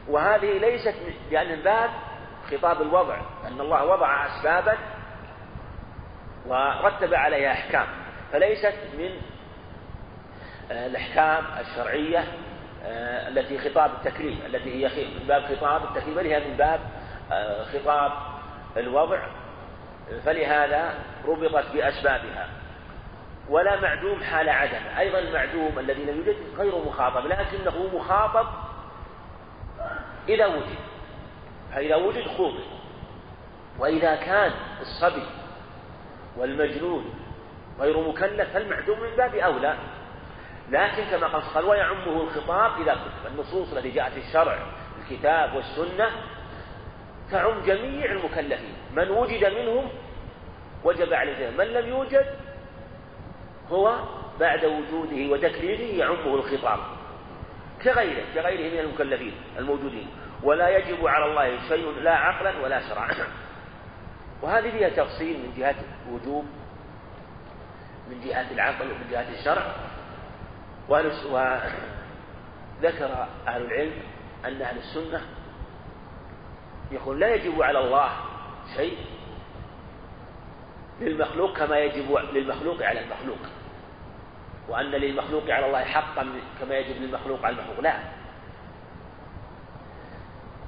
وهذه 0.09 0.59
ليست 0.59 0.95
لأن 1.31 1.61
باب 1.61 1.91
خطاب 2.51 2.83
الوضع 2.83 3.21
أن 3.47 3.61
الله 3.61 3.85
وضع 3.85 4.27
أسبابا 4.27 4.79
ورتب 6.47 7.15
عليها 7.15 7.53
أحكام 7.53 7.87
فليست 8.33 8.75
من 8.99 9.11
آه، 10.71 10.87
الأحكام 10.87 11.45
الشرعية 11.61 12.25
آه، 12.85 13.29
التي 13.29 13.59
خطاب 13.59 13.91
التكليف 13.91 14.47
التي 14.47 14.87
هي 14.87 15.05
من 15.21 15.27
باب 15.27 15.43
خطاب 15.43 15.85
التكليف 15.85 16.17
بل 16.17 16.27
هي 16.27 16.51
من 16.51 16.57
باب 16.57 16.81
آه، 17.33 17.65
خطاب 17.65 18.13
الوضع 18.77 19.19
فلهذا 20.25 20.95
ربطت 21.27 21.73
بأسبابها. 21.75 22.49
ولا 23.49 23.81
معدوم 23.81 24.23
حال 24.23 24.49
عدم. 24.49 24.97
أيضا 24.99 25.19
المعدوم 25.19 25.79
الذي 25.79 26.05
لم 26.05 26.17
يوجد 26.17 26.37
غير 26.59 26.79
مخاطب 26.79 27.27
لكنه 27.27 27.91
مخاطب 27.95 28.47
إذا 30.29 30.47
وجد. 30.47 30.79
فإذا 31.73 31.97
وجد 31.97 32.27
خوض 32.27 32.55
وإذا 33.79 34.17
كان 34.17 34.53
الصبي 34.81 35.27
والمجنون 36.37 37.15
غير 37.81 38.09
مكلف 38.09 38.53
فالمعدوم 38.53 39.01
من 39.01 39.17
باب 39.17 39.35
أولى. 39.35 39.77
لكن 40.71 41.05
كما 41.05 41.27
قال 41.27 41.65
ويعمه 41.65 42.21
الخطاب 42.23 42.81
إذا 42.81 42.95
كتب. 42.95 43.33
النصوص 43.33 43.73
التي 43.73 43.91
جاءت 43.91 44.13
في 44.13 44.19
الشرع 44.19 44.59
الكتاب 45.03 45.55
والسنة 45.55 46.11
تعم 47.31 47.63
جميع 47.63 48.13
المكلفين. 48.13 48.75
من 48.97 49.11
وجد 49.11 49.45
منهم 49.45 49.89
وجب 50.85 51.13
عليه. 51.13 51.51
من 51.51 51.65
لم 51.65 51.89
يوجد 51.89 52.27
هو 53.69 53.99
بعد 54.41 54.65
وجوده 54.65 55.33
وتكليفه 55.33 55.99
يعمه 55.99 56.35
الخطاب. 56.35 56.79
كغيره 57.83 58.25
كغيره 58.35 58.73
من 58.73 58.79
المكلفين 58.79 59.35
الموجودين. 59.59 60.09
ولا 60.43 60.69
يجب 60.69 61.07
على 61.07 61.25
الله 61.25 61.69
شيء 61.69 61.91
لا 61.91 62.15
عقلا 62.15 62.65
ولا 62.65 62.89
شرعا. 62.89 63.11
وهذه 64.43 64.71
فيها 64.71 64.89
تفصيل 64.89 65.39
من 65.39 65.53
جهة 65.57 65.77
وجوب 66.11 66.45
من 68.11 68.21
جهة 68.21 68.51
العقل 68.51 68.85
ومن 68.85 69.11
جهة 69.11 69.41
الشرع. 69.41 69.73
وذكر 70.89 71.39
أهل 73.49 73.63
العلم 73.63 73.93
أن 74.45 74.63
أهل 74.63 74.79
السنة 74.79 75.21
يقول 76.91 77.21
لا 77.21 77.35
يجب 77.35 77.63
على 77.63 77.79
الله 77.79 78.11
شيء 78.77 78.99
للمخلوق 81.01 81.57
كما 81.57 81.79
يجب 81.79 82.19
للمخلوق 82.33 82.83
على 82.83 83.01
المخلوق 83.01 83.39
وأن 84.69 84.91
للمخلوق 84.91 85.51
على 85.51 85.67
الله 85.67 85.85
حقا 85.85 86.27
كما 86.61 86.75
يجب 86.75 87.03
للمخلوق 87.03 87.45
على 87.45 87.57
المخلوق. 87.57 87.81
لا. 87.81 87.99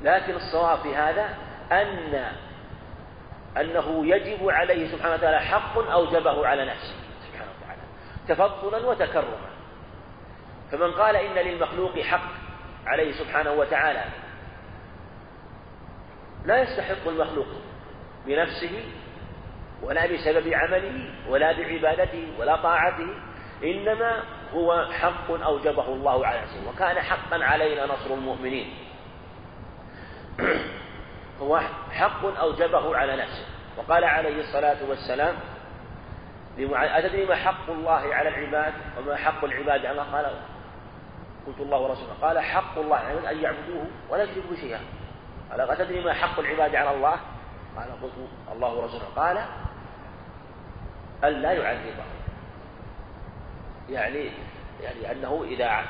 لكن 0.03 0.35
الصواب 0.35 0.79
في 0.79 0.97
هذا 0.97 1.35
أن 1.73 2.33
أنه 3.57 4.07
يجب 4.07 4.51
عليه 4.51 4.93
سبحانه 4.97 5.15
وتعالى 5.15 5.41
حق 5.41 5.79
أوجبه 5.79 6.47
على 6.47 6.65
نفسه 6.65 6.95
سبحانه 7.29 7.51
وتعالى 7.59 7.83
تفضلا 8.29 8.87
وتكرما. 8.87 9.49
فمن 10.71 10.93
قال 10.93 11.17
إن 11.17 11.35
للمخلوق 11.35 12.01
حق 12.01 12.31
عليه 12.87 13.13
سبحانه 13.13 13.53
وتعالى 13.53 14.05
لا 16.45 16.63
يستحق 16.63 17.09
المخلوق 17.09 17.47
بنفسه 18.27 18.85
ولا 19.83 20.07
بسبب 20.07 20.49
عمله 20.53 21.11
ولا 21.29 21.53
بعبادته 21.53 22.29
ولا 22.39 22.57
طاعته 22.57 23.09
إنما 23.65 24.23
هو 24.55 24.87
حق 24.93 25.31
أوجبه 25.31 25.89
الله 25.89 26.27
على 26.27 26.41
نفسه 26.41 26.69
وكان 26.69 27.01
حقا 27.01 27.45
علينا 27.45 27.87
نصر 27.87 28.15
المؤمنين. 28.15 28.75
هو 31.43 31.61
حق 31.91 32.25
أوجبه 32.25 32.97
على 32.97 33.17
نفسه. 33.17 33.45
وقال 33.77 34.05
عليه 34.05 34.41
الصلاة 34.41 34.77
والسلام 34.89 35.35
أتدري 36.59 37.25
ما 37.27 37.35
حق 37.35 37.71
الله 37.71 38.15
على 38.15 38.29
العباد 38.29 38.73
وما 38.99 39.17
حق 39.17 39.45
العباد 39.45 39.87
على 39.87 40.01
قال 40.01 40.27
قلت 41.47 41.61
الله 41.61 41.79
ورسوله 41.79 42.13
قال 42.23 42.39
حق 42.39 42.79
الله 42.79 43.01
يعني 43.01 43.31
أن 43.31 43.43
يعبدوه 43.43 43.87
ولا 44.11 44.23
يشركوا 44.23 44.57
شيئا. 44.57 44.81
قال 45.51 45.61
أتدري 45.61 46.05
ما 46.05 46.13
حق 46.13 46.41
العباد 46.41 46.75
على 46.75 46.97
الله؟ 46.97 47.21
قال 47.77 48.03
قلت 48.03 48.13
الله 48.53 48.75
ورسوله. 48.75 49.05
قال 49.17 49.45
ألا 51.25 51.53
يعذبهم. 51.53 52.07
يعني 53.89 54.31
يعني 54.81 55.13
أنه 55.13 55.45
إذا 55.45 55.85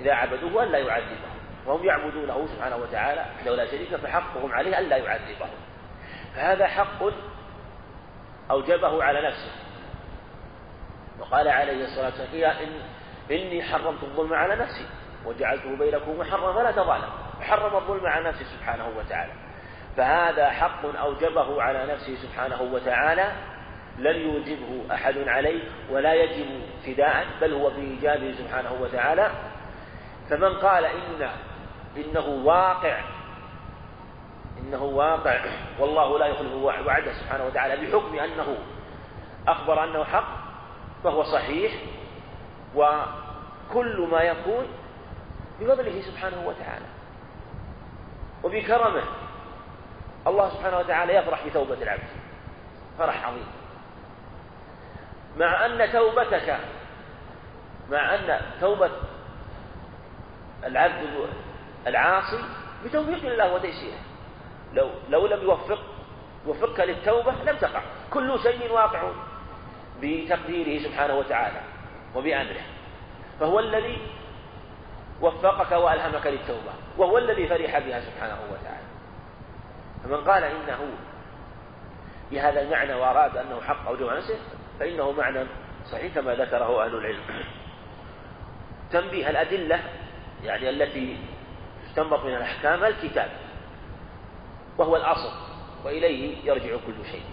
إذا 0.00 0.12
عبدوه 0.12 0.62
ألا 0.62 0.78
يعذبهم. 0.78 1.30
وهم 1.66 1.84
يعبدونه 1.84 2.46
سبحانه 2.46 2.76
وتعالى 2.76 3.26
لو 3.46 3.54
لا 3.54 3.66
شريك 3.66 3.96
فحقهم 3.96 4.52
عليه 4.52 4.78
ألا 4.78 4.96
يعذبهم. 4.96 5.50
فهذا 6.34 6.66
حق 6.66 7.02
أوجبه 8.50 9.04
على 9.04 9.26
نفسه. 9.28 9.52
وقال 11.18 11.48
عليه 11.48 11.84
الصلاة 11.84 12.20
والسلام 12.20 12.56
إن 12.56 12.80
إني 13.30 13.62
حرمت 13.62 14.02
الظلم 14.02 14.34
على 14.34 14.56
نفسي 14.56 14.86
وجعلته 15.24 15.76
بينكم 15.76 16.18
محرما 16.18 16.52
فلا 16.52 16.70
تظالموا. 16.70 17.19
حرم 17.50 17.76
الظلم 17.76 18.06
على 18.06 18.28
نفسه 18.28 18.44
سبحانه 18.44 18.88
وتعالى. 18.98 19.32
فهذا 19.96 20.50
حق 20.50 20.96
أوجبه 20.96 21.62
على 21.62 21.92
نفسه 21.92 22.14
سبحانه 22.14 22.62
وتعالى 22.62 23.32
لم 23.98 24.16
يوجبه 24.16 24.94
أحد 24.94 25.18
عليه 25.18 25.62
ولا 25.90 26.14
يجب 26.14 26.62
فداء 26.86 27.26
بل 27.40 27.52
هو 27.52 27.70
في 27.70 27.80
إيجابه 27.80 28.32
سبحانه 28.32 28.72
وتعالى. 28.80 29.30
فمن 30.30 30.54
قال 30.54 30.84
إن 30.84 31.30
إنه 31.96 32.26
واقع 32.44 33.00
إنه 34.58 34.82
واقع 34.82 35.40
والله 35.78 36.18
لا 36.18 36.26
يخلف 36.26 36.52
وعده 36.86 37.12
سبحانه 37.12 37.44
وتعالى 37.44 37.86
بحكم 37.86 38.18
أنه 38.18 38.58
أخبر 39.48 39.84
أنه 39.84 40.04
حق 40.04 40.36
فهو 41.04 41.22
صحيح 41.22 41.72
وكل 42.74 44.08
ما 44.10 44.20
يكون 44.20 44.66
بفضله 45.60 46.00
سبحانه 46.00 46.46
وتعالى. 46.46 46.86
وبكرمه 48.44 49.02
الله 50.26 50.48
سبحانه 50.48 50.78
وتعالى 50.78 51.14
يفرح 51.14 51.46
بتوبة 51.46 51.82
العبد. 51.82 52.08
فرح 52.98 53.26
عظيم. 53.28 53.46
مع 55.38 55.66
أن 55.66 55.92
توبتك 55.92 56.58
مع 57.90 58.14
أن 58.14 58.40
توبة 58.60 58.90
العبد 60.64 61.28
العاصي 61.86 62.44
بتوفيق 62.84 63.30
الله 63.30 63.54
وتيسيره. 63.54 63.98
لو 64.72 64.90
لو 65.08 65.26
لم 65.26 65.42
يوفق 65.42 65.78
يوفقك 66.46 66.80
للتوبة 66.80 67.32
لم 67.32 67.56
تقع. 67.56 67.82
كل 68.10 68.38
شيء 68.42 68.72
واقع 68.72 69.10
بتقديره 70.02 70.82
سبحانه 70.82 71.14
وتعالى 71.14 71.60
وبأمره. 72.14 72.62
فهو 73.40 73.58
الذي 73.58 73.98
وفقك 75.20 75.72
وألهمك 75.72 76.26
للتوبة 76.26 76.72
وهو 76.98 77.18
الذي 77.18 77.48
فرح 77.48 77.78
بها 77.78 78.00
سبحانه 78.00 78.38
وتعالى. 78.52 78.86
فمن 80.04 80.24
قال 80.24 80.44
إنه 80.44 80.78
بهذا 82.30 82.62
المعنى 82.62 82.94
وأراد 82.94 83.36
أنه 83.36 83.60
حق 83.60 83.86
أو 83.86 83.96
جمع 83.96 84.16
نفسه 84.16 84.38
فإنه 84.78 85.12
معنى 85.12 85.46
صحيح 85.92 86.14
كما 86.14 86.34
ذكره 86.34 86.84
أهل 86.84 86.94
العلم. 86.94 87.22
تنبيه 88.92 89.30
الأدلة 89.30 89.80
يعني 90.42 90.70
التي 90.70 91.18
تستنبط 91.84 92.24
من 92.24 92.34
الأحكام 92.34 92.84
الكتاب 92.84 93.30
وهو 94.78 94.96
الأصل 94.96 95.32
وإليه 95.84 96.44
يرجع 96.44 96.76
كل 96.86 97.04
شيء. 97.12 97.24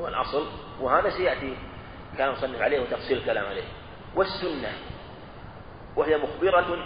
هو 0.00 0.08
الأصل 0.08 0.46
وهذا 0.80 1.10
سيأتي 1.10 1.56
كلام 2.16 2.32
مصنف 2.32 2.62
عليه 2.62 2.80
وتفصيل 2.80 3.18
الكلام 3.18 3.46
عليه. 3.46 3.64
والسنة 4.14 4.72
وهي 5.96 6.18
مخبرة 6.18 6.78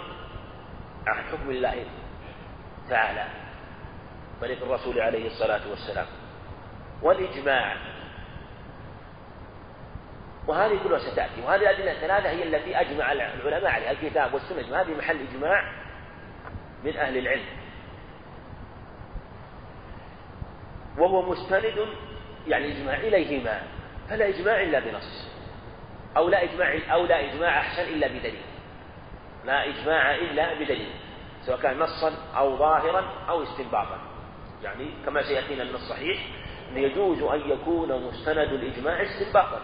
عن 1.07 1.23
حكم 1.23 1.49
الله 1.49 1.85
تعالى 2.89 3.25
طريق 4.41 4.63
الرسول 4.63 5.01
عليه 5.01 5.27
الصلاة 5.27 5.69
والسلام 5.69 6.05
والإجماع. 7.01 7.75
وهذه 10.47 10.79
كلها 10.83 10.99
ستأتي 10.99 11.41
وهذه 11.41 11.61
الأدلة 11.61 11.91
الثلاثة 11.91 12.29
هي 12.29 12.43
التي 12.43 12.81
أجمع 12.81 13.11
العلماء 13.11 13.71
عليها 13.71 13.91
الكتاب 13.91 14.33
والسنة. 14.33 14.81
هذه 14.81 14.97
محل 14.97 15.27
إجماع 15.31 15.73
من 16.83 16.97
أهل 16.97 17.17
العلم. 17.17 17.45
وهو 20.97 21.31
مستند 21.31 21.87
يعني 22.47 22.77
إجماع 22.77 22.97
إليهما 22.97 23.61
فلا 24.09 24.27
إجماع 24.27 24.61
إلا 24.61 24.79
بنص 24.79 25.31
أو 26.17 26.29
لا 26.29 26.43
إجماع 26.43 26.79
أو 26.93 27.05
لا 27.05 27.33
إجماع 27.33 27.59
أحسن 27.59 27.81
إلا 27.81 28.07
بدليل. 28.07 28.41
لا 29.47 29.69
إجماع 29.69 30.15
إلا 30.15 30.53
بدليل 30.53 30.89
سواء 31.41 31.59
كان 31.59 31.79
نصا 31.79 32.13
أو 32.37 32.57
ظاهرا 32.57 33.03
أو 33.29 33.43
استنباطا. 33.43 33.99
يعني 34.63 34.85
كما 35.05 35.21
سيأتينا 35.23 35.63
من 35.63 35.75
الصحيح 35.75 36.17
يجوز 36.73 37.21
أن 37.21 37.49
يكون 37.49 38.03
مستند 38.07 38.37
الإجماع 38.37 39.01
استنباطا. 39.03 39.61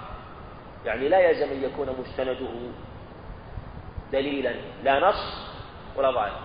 يعني 0.85 1.09
لا 1.09 1.19
يلزم 1.19 1.51
أن 1.51 1.63
يكون 1.63 1.95
مستنده 1.99 2.49
دليلا 4.11 4.55
لا 4.83 4.99
نص 5.09 5.51
ولا 5.95 6.11
ظاهر. 6.11 6.39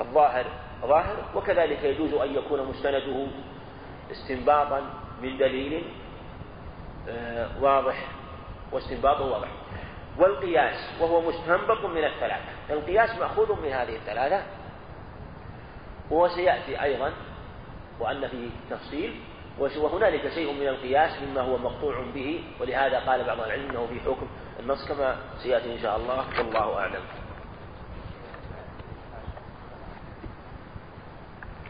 الظاهر 0.00 0.44
ظاهر 0.82 1.16
وكذلك 1.34 1.84
يجوز 1.84 2.14
أن 2.14 2.34
يكون 2.34 2.68
مستنده 2.68 3.26
استنباطا 4.10 4.80
من 5.22 5.38
دليل 5.38 5.82
آه، 7.08 7.48
واضح 7.60 8.06
واستنباطه 8.72 9.24
واضح. 9.24 9.48
والقياس 10.18 11.00
وهو 11.00 11.20
مستنبط 11.20 11.84
من 11.84 12.04
الثلاثة 12.04 12.44
القياس 12.70 13.18
مأخوذ 13.18 13.62
من 13.62 13.68
هذه 13.68 13.96
الثلاثة 13.96 14.42
وسيأتي 16.10 16.82
أيضا 16.82 17.12
وأن 18.00 18.28
فيه 18.28 18.48
تفصيل 18.70 19.20
وهنالك 19.58 20.28
شيء 20.28 20.52
من 20.52 20.68
القياس 20.68 21.22
مما 21.22 21.40
هو 21.40 21.58
مقطوع 21.58 22.04
به 22.14 22.44
ولهذا 22.60 22.98
قال 22.98 23.24
بعض 23.24 23.40
العلم 23.40 23.70
إنه 23.70 23.86
في 23.86 24.00
حكم 24.00 24.26
النص 24.60 24.88
كما 24.88 25.16
سيأتي 25.42 25.74
إن 25.74 25.78
شاء 25.78 25.96
الله 25.96 26.38
والله 26.38 26.78
أعلم. 26.78 27.02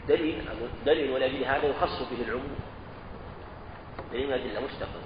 دليل 0.09 0.48
دليل 0.87 1.11
ولاجل 1.11 1.44
هذا 1.44 1.66
يخص 1.66 2.02
به 2.11 2.22
العموم. 2.22 2.57
دليل 4.12 4.26
من 4.26 4.33
ادله 4.33 4.61
مستقل. 4.61 5.00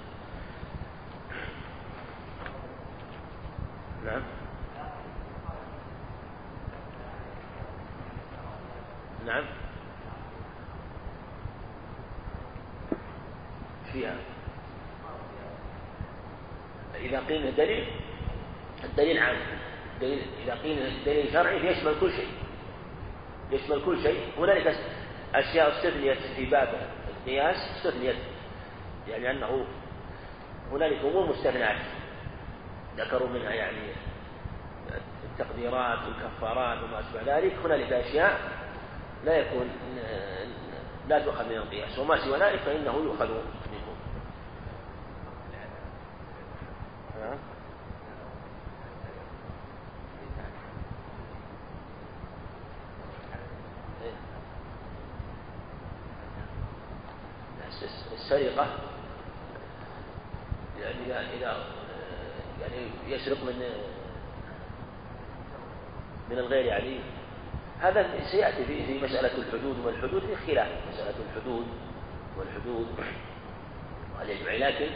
نعم. 4.09 4.21
نعم. 9.25 9.45
فيها. 13.93 14.15
إذا 16.95 17.19
قيل 17.19 17.55
دليل 17.55 17.87
الدليل 18.83 19.19
عام. 19.19 19.37
دليل 20.01 20.21
إذا 20.43 20.55
قيل 20.55 21.05
دليل 21.05 21.33
شرعي 21.33 21.67
يشمل 21.67 21.99
كل 21.99 22.11
شيء. 22.11 22.29
يشمل 23.51 23.85
كل 23.85 24.03
شيء. 24.03 24.31
هنالك 24.37 24.75
أشياء 25.35 25.77
استثنيت 25.77 26.17
في 26.35 26.45
باب 26.45 26.89
القياس 27.09 27.55
استثنيت 27.55 28.15
يعني 29.07 29.31
أنه 29.31 29.65
هنالك 30.71 31.05
أمور 31.05 31.29
مستثنات 31.29 31.77
ذكروا 32.97 33.29
منها 33.29 33.53
يعني 33.53 33.93
التقديرات 35.23 35.99
والكفارات 35.99 36.77
وما 36.83 36.99
أشبه 36.99 37.37
ذلك. 37.37 37.53
هنالك 37.65 37.93
أشياء 37.93 38.39
لا 39.25 39.37
يكون 39.37 39.69
لا 41.09 41.19
تؤخذ 41.19 41.45
من 41.45 41.55
القياس 41.55 41.99
وما 41.99 42.25
سوى 42.25 42.39
ذلك 42.39 42.59
فإنه 42.59 42.93
يؤخذ 42.93 43.29
السرقة 58.31 58.67
يعني 60.81 61.05
إذا 61.05 61.19
إذا 61.19 61.65
يعني 62.61 62.87
يسرق 63.07 63.43
من 63.43 63.59
من 66.29 66.37
الغير 66.37 66.65
يعني 66.65 66.99
هذا 67.81 68.01
سيأتي 68.31 68.65
في 68.65 68.99
مسألة 69.03 69.37
الحدود 69.37 69.79
والحدود 69.85 70.21
في 70.21 70.35
خلاف 70.35 70.67
مسألة 70.89 71.15
الحدود 71.29 71.67
والحدود. 72.37 72.87
وهل 74.15 74.29
يجب 74.29 74.47
لكن 74.47 74.89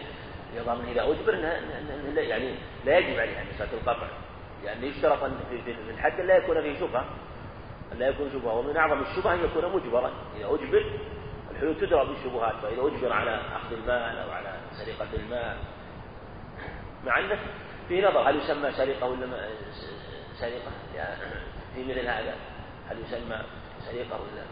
يضمن 0.55 0.85
إذا 0.89 1.03
أجبر 1.03 1.33
يعني 1.33 2.55
لا 2.85 2.97
يجب 2.97 3.19
عليه 3.19 3.31
يعني 3.31 3.49
مسألة 3.55 3.73
القطع. 3.73 4.07
لأن 4.63 4.83
يشترط 4.83 5.23
أن 5.23 5.37
في 5.65 5.71
الحد 5.89 6.21
لا 6.21 6.37
يكون 6.37 6.61
فيه 6.61 6.79
شبهة. 6.79 7.05
لا 7.97 8.07
يكون 8.07 8.31
شبهة. 8.31 8.53
ومن 8.53 8.77
أعظم 8.77 9.01
الشبهة 9.01 9.33
أن 9.33 9.39
يكون 9.39 9.75
مجبرا. 9.75 10.11
إذا 10.37 10.45
أجبر 10.45 10.99
الحدود 11.51 11.77
تدرى 11.77 12.05
بالشبهات. 12.05 12.55
فإذا 12.55 12.81
أجبر 12.81 13.13
على 13.13 13.41
أخذ 13.55 13.73
المال 13.73 14.17
أو 14.17 14.31
على 14.31 14.57
سرقة 14.71 15.13
المال. 15.13 15.57
مع 17.05 17.19
أنه 17.19 17.39
في 17.87 18.01
نظر 18.01 18.29
هل 18.29 18.39
يسمى 18.39 18.71
سرقة 18.71 19.05
ولا 19.05 19.49
سرقة؟ 20.39 20.71
يعني 20.95 21.15
في 21.75 21.83
مثل 21.83 22.07
هذا. 22.07 22.35
هل 22.89 22.97
يسمى 23.01 23.41
سرقة 23.79 24.21
ولا 24.21 24.43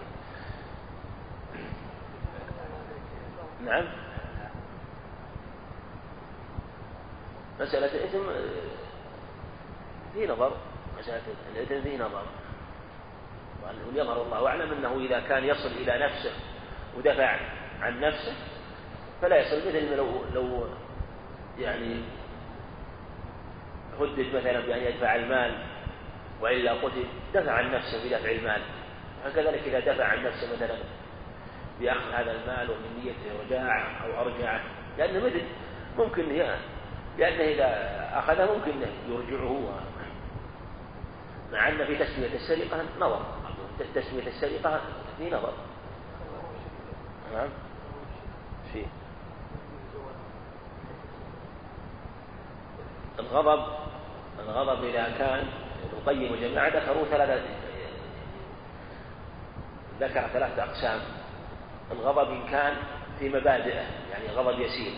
نعم. 3.66 3.86
مسألة 7.60 7.86
الإثم 7.86 8.24
في 10.14 10.28
نظر. 10.28 10.58
مسألة 11.00 11.22
الإثم 11.56 11.82
في 11.82 11.98
نظر. 11.98 12.24
ويظهر 13.96 14.22
الله 14.22 14.48
أعلم 14.48 14.72
أنه 14.72 14.98
إذا 15.00 15.20
كان 15.20 15.44
يصل 15.44 15.68
إلى 15.68 16.06
نفسه 16.06 16.32
ودفع 16.98 17.40
عن 17.82 18.00
نفسه 18.00 18.34
فلا 19.22 19.38
يصل 19.38 19.68
مثل 19.68 19.96
لو 19.96 20.08
لو 20.34 20.68
يعني 21.60 22.02
هدد 24.00 24.36
مثلا 24.36 24.60
بأن 24.60 24.84
يدفع 24.84 25.16
المال 25.16 25.71
وإلا 26.42 26.74
قتل 26.74 27.06
دفع 27.34 27.52
عن 27.52 27.72
نفسه 27.72 28.06
بدفع 28.06 28.32
المال. 28.32 28.62
وكذلك 29.28 29.62
إذا 29.68 29.94
دفع 29.94 30.06
عن 30.06 30.24
نفسه 30.24 30.56
مثلا 30.56 30.78
بأخذ 31.80 32.12
هذا 32.14 32.32
المال 32.32 32.72
ومن 32.72 33.04
نيته 33.04 33.46
رجاع 33.46 34.06
أو 34.06 34.22
أرجعة 34.22 34.62
لأنه 34.98 35.26
مثل 35.26 35.42
ممكن 35.98 36.24
لأنه 37.18 37.44
إذا 37.44 38.00
أخذه 38.14 38.54
ممكن 38.54 38.72
يرجعه. 39.10 39.82
مع 41.52 41.68
أن 41.68 41.86
في 41.86 41.96
تسمية 41.96 42.34
السرقة 42.36 42.86
نظر. 43.00 43.22
تسمية 43.96 44.28
السرقة 44.28 44.82
في 45.18 45.30
نظر. 45.30 45.54
نعم. 47.34 47.50
في. 48.74 48.86
الغضب 53.20 53.64
الغضب 54.40 54.84
إذا 54.84 55.10
كان 55.18 55.48
القيم 55.94 56.32
وجماعة 56.32 56.68
ذكروا 56.68 57.06
ثلاثة 57.06 57.42
ذكر 60.00 60.28
ثلاثة 60.28 60.64
أقسام. 60.64 61.00
الغضب 61.92 62.32
إن 62.32 62.48
كان 62.48 62.74
في 63.20 63.30
مبادئه 63.30 63.86
يعني 64.12 64.28
غضب 64.36 64.60
يسير. 64.60 64.94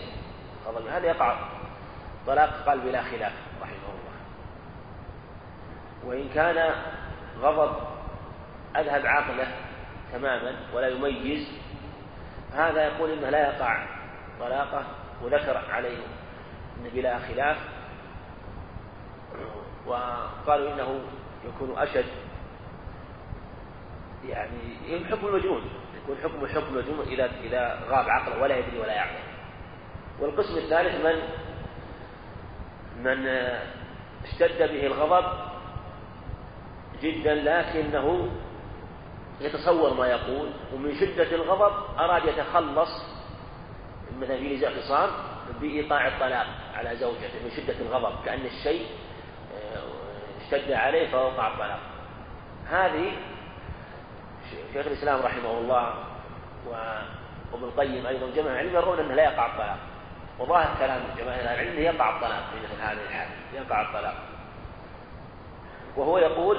غضب 0.66 0.86
هذا 0.86 1.06
يقع 1.06 1.36
طلاق 2.26 2.50
قال 2.66 2.80
بلا 2.80 3.02
خلاف 3.02 3.32
رحمه 3.62 3.88
الله. 3.88 4.14
وإن 6.04 6.28
كان 6.28 6.74
غضب 7.40 7.76
أذهب 8.76 9.06
عقله 9.06 9.48
تماما 10.12 10.54
ولا 10.74 10.88
يميز 10.88 11.48
هذا 12.54 12.84
يقول 12.86 13.10
إنه 13.10 13.30
لا 13.30 13.48
يقع 13.48 13.86
طلاقه 14.40 14.84
وذكر 15.22 15.56
عليه 15.70 15.98
بلا 16.94 17.18
خلاف. 17.18 17.56
وقالوا 19.86 20.74
إنه 20.74 21.00
يكون 21.44 21.78
أشد. 21.78 22.04
يعني 24.28 25.04
حكم 25.10 25.26
المجنون 25.26 25.62
يكون 26.02 26.16
حكم 26.22 26.46
حكم 26.46 26.78
المجنون 26.78 27.06
إذا 27.06 27.30
إذا 27.44 27.80
غاب 27.88 28.08
عقله 28.08 28.42
ولا 28.42 28.56
يدري 28.56 28.78
ولا 28.78 28.92
يعلم 28.92 29.18
والقسم 30.20 30.56
الثالث 30.56 31.04
من 31.04 31.16
من 33.04 33.26
اشتد 34.24 34.58
به 34.58 34.86
الغضب 34.86 35.24
جدا 37.02 37.34
لكنه 37.34 38.30
يتصور 39.40 39.94
ما 39.94 40.06
يقول 40.06 40.50
ومن 40.74 40.94
شدة 40.94 41.34
الغضب 41.34 41.98
أراد 41.98 42.24
يتخلص 42.24 42.88
مثلا 44.20 44.36
في 44.36 44.56
نزاع 44.56 45.08
بإيقاع 45.60 46.08
الطلاق 46.08 46.46
على 46.74 46.96
زوجته 46.96 47.44
من 47.44 47.50
شدة 47.56 47.80
الغضب 47.80 48.24
كأن 48.24 48.46
الشيء 48.46 48.86
اشتد 50.44 50.72
عليه 50.72 51.10
فوقع 51.10 51.46
الطلاق. 51.46 51.80
هذه 52.70 53.12
شيخ 54.72 54.86
الإسلام 54.86 55.22
رحمه 55.22 55.50
الله 55.58 55.94
وابن 56.66 57.64
القيم 57.64 58.06
أيضا 58.06 58.30
جمع 58.36 58.50
العلم 58.50 58.74
يرون 58.74 58.98
أنه 58.98 59.14
لا 59.14 59.22
يقع 59.22 59.46
الطلاق. 59.46 59.78
وظاهر 60.38 60.68
كلام 60.78 61.00
جماهير 61.18 61.42
العلم 61.42 61.78
يقع 61.78 62.16
الطلاق 62.16 62.42
في 62.52 62.56
مثل 62.64 62.82
هذه 62.82 63.02
الحال 63.08 63.28
يقع 63.54 63.82
الطلاق. 63.82 64.14
وهو 65.96 66.18
يقول 66.18 66.58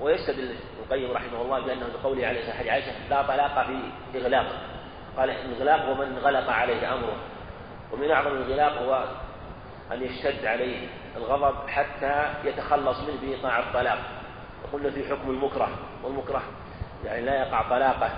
ويستدل 0.00 0.54
القيم 0.84 1.12
رحمه 1.12 1.42
الله 1.42 1.60
بأنه 1.60 1.86
بقوله 1.94 2.26
عليه 2.26 2.40
الصلاة 2.40 2.72
عائشة 2.72 3.08
لا 3.10 3.22
طلاق 3.22 3.66
في 3.66 4.18
إغلاق. 4.18 4.46
قال 5.16 5.30
الإغلاق 5.30 5.80
هو 5.80 5.94
من 5.94 6.18
غلق 6.18 6.50
عليه 6.50 6.94
أمره. 6.94 7.16
ومن 7.92 8.10
أعظم 8.10 8.30
الغلاق 8.30 8.72
هو 8.72 9.04
أن 9.92 10.02
يشتد 10.02 10.46
عليه 10.46 10.88
الغضب 11.16 11.68
حتى 11.68 12.34
يتخلص 12.44 13.00
منه 13.00 13.20
بإيقاع 13.20 13.58
الطلاق. 13.58 13.98
وقلنا 14.64 14.90
في 14.90 15.08
حكم 15.08 15.30
المكره 15.30 15.68
والمكره 16.02 16.42
يعني 17.04 17.20
لا 17.20 17.34
يقع 17.34 17.62
طلاقه. 17.62 18.10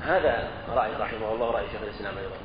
هذا 0.00 0.48
رأي 0.68 0.96
رحمه 0.96 1.32
الله 1.32 1.46
ورأي 1.46 1.66
شيخ 1.72 1.82
الإسلام 1.82 2.18
أيضا. 2.18 2.36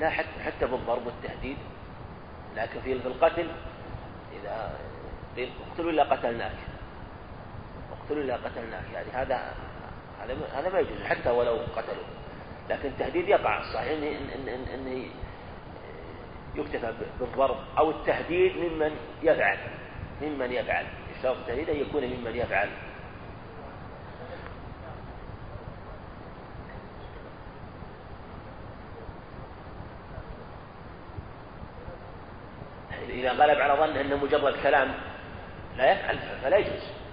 لا 0.00 0.10
حتى 0.10 0.42
حتى 0.44 0.66
بالضرب 0.66 1.06
والتهديد. 1.06 1.56
لكن 2.56 2.80
في 2.80 2.92
القتل 2.92 3.46
إذا 4.42 4.72
اقتلوا 5.38 5.90
إلا 5.90 6.02
قتلناك. 6.02 6.73
اقتلوا 8.04 8.22
إلا 8.22 8.36
قتلناك 8.36 8.84
يعني 8.94 9.10
هذا 9.12 9.54
هذا 10.20 10.36
هذا 10.54 10.72
ما 10.72 10.78
يجوز 10.78 11.02
حتى 11.02 11.30
ولو 11.30 11.58
قتلوا 11.76 12.04
لكن 12.70 12.88
التهديد 12.88 13.28
يقع. 13.28 13.72
صحيح 13.74 13.90
إن 13.90 14.02
إن 14.02 14.48
إن, 14.48 14.86
إن 14.86 15.10
يكتفى 16.54 16.94
بالضرب 17.20 17.56
أو 17.78 17.90
التهديد 17.90 18.56
ممن 18.56 18.96
يفعل. 19.22 19.58
ممن 20.22 20.52
يفعل. 20.52 20.86
يشترط 21.16 21.36
التهديد 21.36 21.70
أن 21.70 21.76
يكون 21.76 22.04
ممن 22.04 22.36
يفعل. 22.36 22.68
إذا 33.08 33.32
غلب 33.32 33.60
على 33.60 33.74
ظنه 33.74 34.00
أنه 34.00 34.16
مجرد 34.16 34.54
كلام 34.62 34.94
لا 35.76 35.92
يفعل 35.92 36.18
فلا 36.42 36.56
يجوز. 36.56 37.03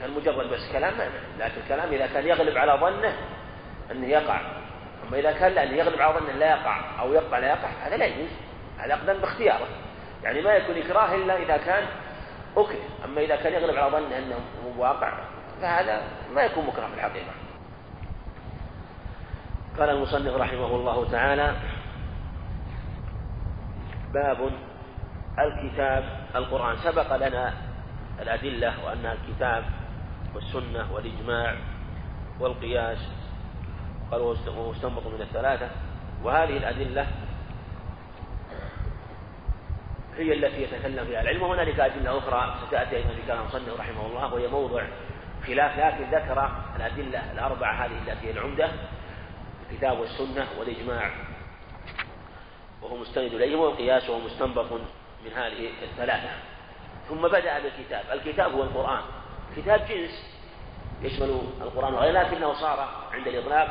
كان 0.00 0.10
مجرد 0.10 0.50
بس 0.50 0.72
كلام 0.72 0.98
ما 0.98 1.04
لكن 1.38 1.60
الكلام 1.60 1.92
إذا 1.92 2.06
كان 2.06 2.26
يغلب 2.26 2.58
على 2.58 2.72
ظنه 2.72 3.16
أنه 3.90 4.06
يقع. 4.06 4.40
أما 5.08 5.18
إذا 5.18 5.32
كان 5.32 5.52
لأنه 5.52 5.76
يغلب 5.76 6.00
على 6.00 6.18
ظنه 6.18 6.32
لا 6.32 6.50
يقع 6.50 7.00
أو 7.00 7.12
يقع 7.12 7.38
لا 7.38 7.48
يقع 7.48 7.68
هذا 7.68 7.96
لا 7.96 8.04
يجوز. 8.04 8.30
هذا 8.78 8.94
أقدم 8.94 9.20
باختياره. 9.20 9.66
يعني 10.24 10.42
ما 10.42 10.52
يكون 10.52 10.76
إكراه 10.76 11.14
إلا 11.14 11.36
إذا 11.36 11.56
كان 11.56 11.84
أكره 12.56 13.04
أما 13.04 13.20
إذا 13.20 13.36
كان 13.36 13.52
يغلب 13.52 13.76
على 13.76 13.92
ظنه 13.92 14.18
أنه 14.18 14.36
واقع 14.78 15.18
فهذا 15.60 16.02
ما 16.34 16.42
يكون 16.42 16.66
مكره 16.66 16.86
في 16.86 16.94
الحقيقة. 16.94 17.32
قال 19.78 19.90
المصنف 19.90 20.36
رحمه 20.36 20.66
الله 20.66 21.10
تعالى 21.10 21.56
باب 24.14 24.50
الكتاب 25.38 26.04
القرآن. 26.34 26.76
سبق 26.76 27.16
لنا 27.16 27.54
الأدلة 28.22 28.84
وأنها 28.84 29.12
الكتاب 29.12 29.64
والسنة 30.36 30.94
والإجماع 30.94 31.56
والقياس. 32.40 32.98
قال 34.10 34.20
وهو 34.20 34.72
من 35.08 35.20
الثلاثة. 35.20 35.70
وهذه 36.22 36.56
الأدلة 36.56 37.06
هي 40.16 40.32
التي 40.32 40.62
يتكلم 40.62 41.04
فيها 41.04 41.20
العلم. 41.20 41.42
وهنالك 41.42 41.80
أدلة 41.80 42.18
أخرى 42.18 42.54
ستأتي 42.66 42.96
أيضا 42.96 43.08
في 43.08 43.22
كلام 43.26 43.46
مصنف 43.46 43.80
رحمه 43.80 44.06
الله 44.06 44.34
وهي 44.34 44.48
موضع 44.48 44.84
خلاف 45.46 45.78
لكن 45.78 46.16
ذكر 46.16 46.50
الأدلة 46.76 47.32
الأربعة 47.32 47.72
هذه 47.72 47.98
التي 47.98 48.26
هي 48.26 48.30
العمدة 48.30 48.68
الكتاب 49.70 49.98
والسنة 49.98 50.46
والإجماع. 50.58 51.10
وهو 52.82 52.96
مستند 52.96 53.32
إليهم 53.32 53.60
والقياس 53.60 54.10
وهو 54.10 54.20
مستنبط 54.20 54.72
من 55.24 55.32
هذه 55.36 55.70
الثلاثة. 55.82 56.28
ثم 57.08 57.22
بدأ 57.22 57.58
بالكتاب. 57.58 58.04
الكتاب 58.12 58.52
هو 58.52 58.62
القرآن. 58.62 59.02
كتاب 59.56 59.86
جنس 59.88 60.36
يشمل 61.02 61.40
القرآن 61.60 61.94
وغيره 61.94 62.22
لكنه 62.22 62.52
صار 62.52 62.88
عند 63.12 63.28
الإطلاق 63.28 63.68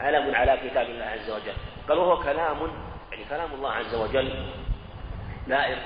علم 0.00 0.34
على 0.34 0.70
كتاب 0.70 0.86
الله 0.86 1.04
عز 1.04 1.30
وجل. 1.30 1.54
قال 1.88 1.98
وهو 1.98 2.22
كلام 2.22 2.58
يعني 3.12 3.24
كلام 3.30 3.54
الله 3.54 3.72
عز 3.72 3.94
وجل 3.94 4.46
لائق 5.46 5.78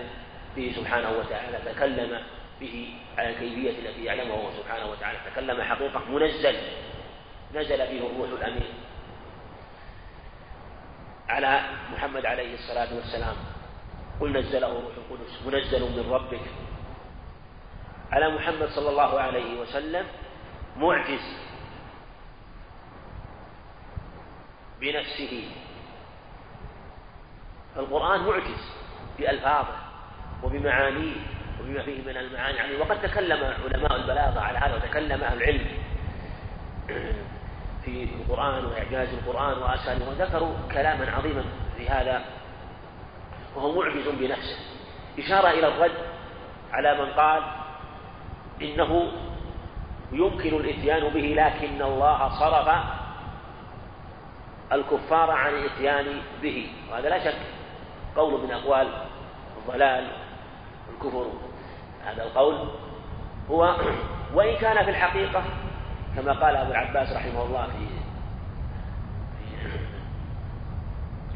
به 0.56 0.72
سبحانه 0.76 1.10
وتعالى 1.10 1.72
تكلم 1.72 2.22
به 2.60 2.94
على 3.18 3.30
الكيفية 3.30 3.70
التي 3.70 4.04
يعلمها 4.04 4.36
هو 4.36 4.50
سبحانه 4.62 4.90
وتعالى. 4.90 5.18
تكلم 5.32 5.62
حقيقة 5.62 6.04
منزل 6.10 6.56
نزل 7.54 7.78
به 7.78 8.06
الروح 8.06 8.30
الأمين 8.40 8.72
على 11.28 11.62
محمد 11.92 12.26
عليه 12.26 12.54
الصلاة 12.54 12.94
والسلام. 12.94 13.36
قل 14.20 14.38
نزله 14.38 14.68
روح 14.68 14.94
القدس 14.96 15.42
منزل 15.46 15.82
من 15.82 16.12
ربك. 16.12 16.40
على 18.12 18.28
محمد 18.28 18.68
صلى 18.68 18.90
الله 18.90 19.20
عليه 19.20 19.60
وسلم 19.60 20.06
معجز 20.76 21.36
بنفسه. 24.80 25.50
القرآن 27.76 28.20
معجز 28.20 28.72
بألفاظه 29.18 29.76
وبمعانيه 30.42 31.16
وبما 31.60 31.82
فيه 31.82 32.02
من 32.02 32.16
المعاني. 32.16 32.56
يعني 32.56 32.76
وقد 32.76 33.02
تكلم 33.02 33.54
علماء 33.64 33.96
البلاغة 33.96 34.40
على 34.40 34.58
هذا 34.58 34.74
وتكلم 34.74 35.22
أهل 35.22 35.42
العلم 35.42 35.66
في 37.84 38.04
القرآن 38.04 38.64
وإعجاز 38.64 39.08
القرآن 39.14 39.58
وأساليبه 39.58 40.08
وذكروا 40.08 40.54
كلاما 40.72 41.10
عظيما 41.10 41.44
في 41.76 41.88
هذا. 41.88 42.24
وهو 43.56 43.74
معجز 43.74 44.08
بنفسه. 44.08 44.58
إشارة 45.18 45.50
إلى 45.50 45.68
الرد 45.68 45.98
على 46.72 46.94
من 46.94 47.12
قال 47.12 47.67
إنه 48.62 49.12
يمكن 50.12 50.56
الإتيان 50.56 51.08
به 51.08 51.34
لكن 51.36 51.82
الله 51.82 52.28
صرف 52.28 52.68
الكفار 54.72 55.30
عن 55.30 55.54
الإتيان 55.54 56.06
به. 56.42 56.68
وهذا 56.90 57.08
لا 57.08 57.24
شك. 57.24 57.38
قول 58.16 58.42
من 58.44 58.50
أقوال 58.50 58.88
الضلال 59.58 60.08
الكفر 60.94 61.26
هذا 62.04 62.22
القول 62.22 62.68
هو 63.50 63.76
وإن 64.34 64.56
كان 64.56 64.84
في 64.84 64.90
الحقيقة 64.90 65.42
كما 66.16 66.32
قال 66.32 66.56
أبو 66.56 66.70
العباس 66.70 67.12
رحمه 67.12 67.42
الله 67.42 67.66
في 67.66 67.86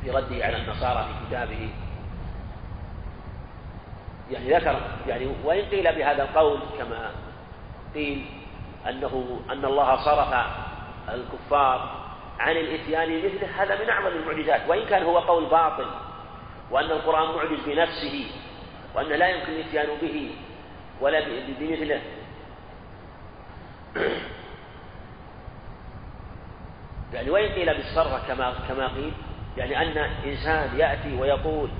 في 0.02 0.10
رده 0.10 0.44
على 0.44 0.56
النصارى 0.56 1.04
في 1.04 1.26
كتابه 1.26 1.70
يعني 4.30 4.54
ذكر 4.54 4.80
يعني 5.06 5.28
وإن 5.44 5.64
قيل 5.64 5.92
بهذا 5.92 6.22
القول 6.22 6.58
كما 6.78 7.10
قيل 7.94 8.26
أنه 8.88 9.40
أن 9.50 9.64
الله 9.64 9.96
صرف 9.96 10.34
الكفار 11.08 12.02
عن 12.38 12.56
الإتيان 12.56 13.18
مثله 13.18 13.62
هذا 13.62 13.82
من 13.82 13.90
أعظم 13.90 14.06
المعجزات. 14.06 14.60
وإن 14.68 14.86
كان 14.86 15.02
هو 15.02 15.18
قول 15.18 15.46
باطل 15.46 15.86
وأن 16.70 16.90
القرآن 16.90 17.36
معجز 17.36 17.60
بنفسه 17.66 18.26
وأن 18.94 19.06
لا 19.06 19.28
يمكن 19.28 19.52
الإتيان 19.52 19.86
به 20.02 20.30
ولا 21.00 21.20
بمثله. 21.60 22.00
يعني 27.14 27.30
وإن 27.30 27.48
قيل 27.48 27.74
بالسرة 27.74 28.22
كما 28.28 28.54
كما 28.68 28.88
قيل 28.88 29.12
يعني 29.56 29.82
أن 29.82 29.98
إنسان 30.26 30.78
يأتي 30.78 31.16
ويقول 31.20 31.70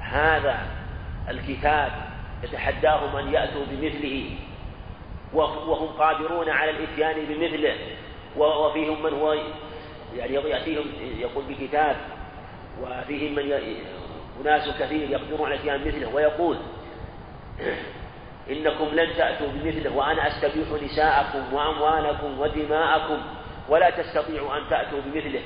هذا 0.00 0.81
الكتاب 1.28 1.92
يتحداهم 2.42 3.16
أن 3.16 3.34
يأتوا 3.34 3.64
بمثله 3.70 4.30
وهم 5.34 5.86
قادرون 5.86 6.48
على 6.48 6.70
الإتيان 6.70 7.24
بمثله 7.28 7.76
وفيهم 8.36 9.02
من 9.02 9.12
هو 9.12 9.32
يعني 10.16 10.34
يأتيهم 10.34 10.84
يقول 11.18 11.44
بكتاب 11.44 11.96
وفيهم 12.82 13.34
من 13.34 13.52
أناس 14.40 14.78
كثير 14.78 15.10
يقدرون 15.10 15.46
على 15.46 15.54
الإتيان 15.54 15.84
بمثله 15.84 16.14
ويقول 16.14 16.56
إنكم 18.50 18.84
لن 18.92 19.16
تأتوا 19.16 19.48
بمثله 19.48 19.96
وأنا 19.96 20.28
أستبيح 20.28 20.82
نساءكم 20.82 21.54
وأموالكم 21.54 22.40
ودماءكم 22.40 23.22
ولا 23.68 23.90
تستطيعوا 23.90 24.56
أن 24.56 24.62
تأتوا 24.70 25.00
بمثله. 25.00 25.40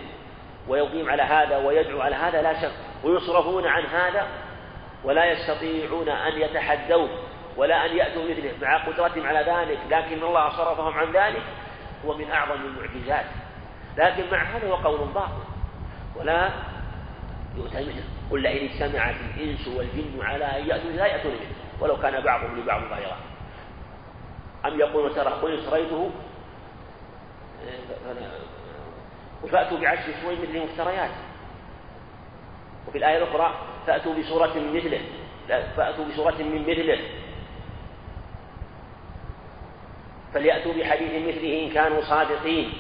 ويقيم 0.69 1.11
على 1.11 1.23
هذا 1.23 1.57
ويدعو 1.57 2.01
على 2.01 2.17
هذا 2.17 2.43
لا 2.43 2.63
شك 2.63 2.73
ويصرفون 3.05 3.67
عن 3.67 3.83
هذا 3.87 4.27
ولا 5.07 5.33
يستطيعون 5.33 6.09
أن 6.09 6.41
يتحدوا 6.41 7.09
ولا 7.57 7.87
أن 7.87 7.97
يأتوا 7.97 8.25
مثله 8.25 8.53
مع 8.63 8.87
قدرتهم 8.87 9.27
على 9.27 9.39
ذلك 9.39 9.79
لكن 9.91 10.23
الله 10.23 10.49
صرفهم 10.49 10.99
عن 10.99 11.13
ذلك 11.13 11.43
هو 12.05 12.17
من 12.17 12.31
أعظم 12.31 12.55
المعجزات. 12.55 13.25
لكن 13.97 14.31
مع 14.33 14.43
هذا 14.43 14.69
هو 14.69 14.75
قول 14.75 15.09
باطل. 15.09 15.45
ولا 16.17 16.51
يؤتى 17.57 17.81
مثله. 17.81 18.05
قل 18.31 18.43
لئن 18.43 18.69
اجتمعت 18.69 19.15
الإنس 19.37 19.69
والجن 19.69 20.21
على 20.23 20.45
أن 20.45 20.67
يأتوا 20.67 20.91
لا 20.91 21.07
يأتون 21.07 21.33
مثله 21.33 21.47
ولو 21.81 21.97
كان 21.97 22.21
بعضهم 22.25 22.61
لبعض 22.61 22.81
ظاهرا 22.81 23.17
أم 24.67 24.81
يقولون 24.81 25.15
ترى 25.15 25.33
قل 25.33 25.59
اشتريته 25.59 26.11
فأتوا 29.53 29.79
بعشر 29.79 30.13
سور 30.23 30.33
مثله 30.33 30.65
مفتريات 30.65 31.11
وفي 32.89 32.99
الآية 32.99 33.19
الأخرى 33.19 33.55
فأتوا 33.87 34.15
بسورة 34.15 34.55
من 34.55 34.77
مثله 34.77 35.01
فأتوا 35.77 36.05
بسورة 36.05 36.35
من 36.39 36.63
مثله. 36.63 36.99
فليأتوا 40.35 40.73
بحديث 40.73 41.29
مثله 41.29 41.63
إن 41.63 41.71
كانوا 41.71 42.01
صادقين. 42.01 42.73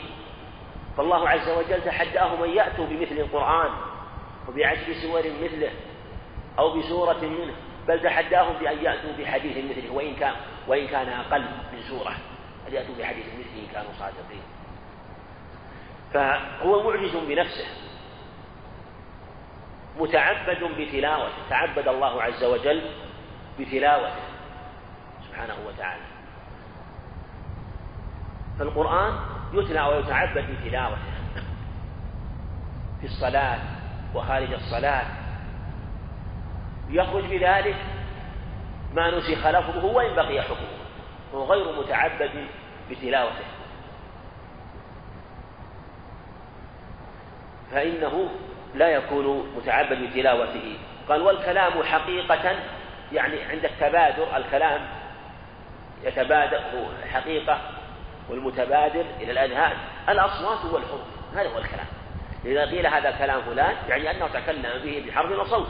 فالله 0.96 1.28
عز 1.28 1.48
وجل 1.48 1.82
تحداهم 1.82 2.42
أن 2.42 2.50
يأتوا 2.50 2.86
بمثل 2.86 3.18
القرآن 3.18 3.70
وبعشر 4.48 4.92
سور 4.92 5.22
مثله 5.42 5.70
أو 6.58 6.78
بسورة 6.78 7.20
منه. 7.20 7.54
بل 7.88 8.02
تحداهم 8.02 8.58
بأن 8.58 8.84
يأتوا 8.84 9.12
بحديث 9.18 9.56
مثله 9.70 9.92
وإن 9.92 10.14
كان 10.14 10.34
وإن 10.68 10.86
كان 10.86 11.08
أقل 11.08 11.42
من 11.42 11.82
سورة. 11.88 12.16
أن 12.68 12.74
يأتوا 12.74 12.94
بحديث 12.98 13.26
مثله 13.26 13.62
إن 13.62 13.66
كانوا 13.72 13.92
صادقين. 13.98 14.42
فهو 16.12 16.82
معجز 16.82 17.16
بنفسه. 17.16 17.66
متعبد 19.98 20.64
بتلاوته 20.78 21.48
تعبد 21.50 21.88
الله 21.88 22.22
عز 22.22 22.44
وجل 22.44 22.82
بتلاوته 23.58 24.22
سبحانه 25.28 25.54
وتعالى. 25.66 26.02
فالقرآن 28.58 29.18
يتلى 29.52 29.82
ويتعبد 29.82 30.44
بتلاوته 30.50 31.16
في 33.00 33.06
الصلاة 33.06 33.58
وخارج 34.14 34.52
الصلاة. 34.52 35.06
يخرج 36.90 37.24
بذلك 37.24 37.76
ما 38.94 39.18
نسخ 39.18 39.46
لفظه 39.46 39.84
وإن 39.84 40.16
بقي 40.16 40.42
حكمه. 40.42 40.76
هو 41.34 41.44
غير 41.44 41.80
متعبد 41.82 42.30
بتلاوته. 42.90 43.44
فإنه 47.70 48.28
لا 48.76 48.88
يكون 48.88 49.52
متعبد 49.56 50.02
بتلاوته 50.02 50.78
قال 51.08 51.22
والكلام 51.22 51.82
حقيقة 51.82 52.56
يعني 53.12 53.42
عند 53.42 53.64
التبادر 53.64 54.36
الكلام 54.36 54.80
يتبادر 56.04 56.60
حقيقة 57.12 57.60
والمتبادر 58.30 59.04
إلى 59.20 59.32
الأذهان. 59.32 59.76
الأصوات 60.08 60.64
والحروف 60.64 61.00
هذا 61.34 61.48
هو 61.48 61.58
الكلام. 61.58 61.86
إذا 62.44 62.64
قيل 62.64 62.86
هذا 62.86 63.10
كلام 63.10 63.40
فلان 63.42 63.74
يعني 63.88 64.10
أنه 64.10 64.28
تكلم 64.28 64.82
به 64.84 65.04
بحرف 65.08 65.40
وصوت. 65.40 65.68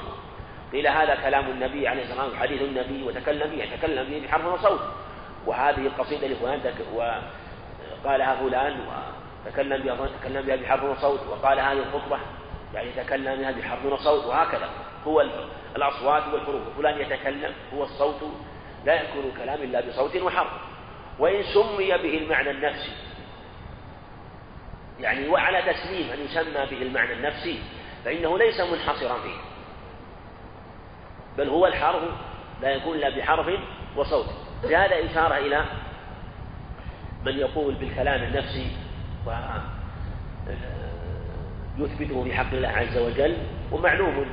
قيل 0.73 0.87
هذا 0.87 1.15
كلام 1.15 1.45
النبي 1.51 1.89
عليه 1.89 2.03
الصلاة 2.03 2.25
والسلام 2.25 2.43
حديث 2.43 2.63
النبي 2.63 3.03
وتكلم 3.03 3.51
به 3.51 3.63
يتكلم 3.63 4.05
به 4.11 4.27
بحرف 4.27 4.47
وصوت. 4.47 4.81
وهذه 5.47 5.87
القصيدة 5.87 6.27
لفلان 6.29 6.61
وقالها 6.95 8.35
فلان 8.35 8.77
وتكلم 9.47 9.83
بها 9.83 10.09
تكلم 10.21 10.43
بها 10.43 10.57
بحرف 10.57 10.85
وصوت 10.85 11.21
وقال 11.27 11.61
هذه 11.61 11.79
الخطبة 11.79 12.19
يعني 12.75 12.89
يتكلم 12.89 13.41
بها 13.41 13.51
بحرف 13.51 13.85
وصوت 13.85 14.25
وهكذا. 14.25 14.69
هو 15.07 15.27
الأصوات 15.77 16.23
والحروف. 16.33 16.63
فلان 16.77 17.01
يتكلم 17.01 17.53
هو 17.75 17.83
الصوت. 17.83 18.23
لا 18.85 19.03
يكون 19.03 19.33
كلام 19.37 19.63
إلا 19.63 19.89
بصوت 19.89 20.17
وحرف. 20.17 20.51
وإن 21.19 21.43
سمي 21.43 21.89
به 21.89 22.19
المعنى 22.19 22.51
النفسي 22.51 22.93
يعني 25.01 25.29
وعلى 25.29 25.73
تسليم 25.73 26.11
أن 26.13 26.21
يسمى 26.25 26.67
به 26.71 26.83
المعنى 26.83 27.13
النفسي 27.13 27.63
فإنه 28.05 28.39
ليس 28.39 28.61
منحصرا 28.61 29.19
فيه. 29.19 29.39
بل 31.39 31.49
هو 31.49 31.67
الحرف 31.67 32.03
لا 32.63 32.71
يكون 32.71 32.97
إلا 32.97 33.19
بحرف 33.19 33.61
وصوت. 33.97 34.27
لهذا 34.65 35.11
إشارة 35.11 35.37
إلى 35.37 35.65
من 37.25 37.39
يقول 37.39 37.75
بالكلام 37.75 38.23
النفسي 38.23 38.77
ويثبته 41.81 42.25
في 42.25 42.35
حق 42.35 42.53
الله 42.53 42.69
عز 42.69 42.99
وجل 42.99 43.37
ومعلوم. 43.73 44.27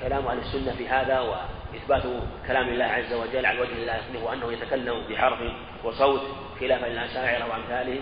كلام 0.00 0.26
أهل 0.26 0.38
السنة 0.38 0.72
في 0.72 0.88
هذا 0.88 1.20
وإثبات 1.20 2.02
كلام 2.46 2.68
الله 2.68 2.84
عز 2.84 3.12
وجل 3.12 3.46
على 3.46 3.56
الوجه 3.58 3.84
لا 3.84 3.96
يصلح 3.98 4.32
أنه 4.32 4.52
يتكلم 4.52 5.02
بحرف 5.10 5.38
وصوت 5.84 6.20
خلافا 6.60 6.86
للأشاعرة 6.86 7.50
وأمثالهم. 7.50 8.00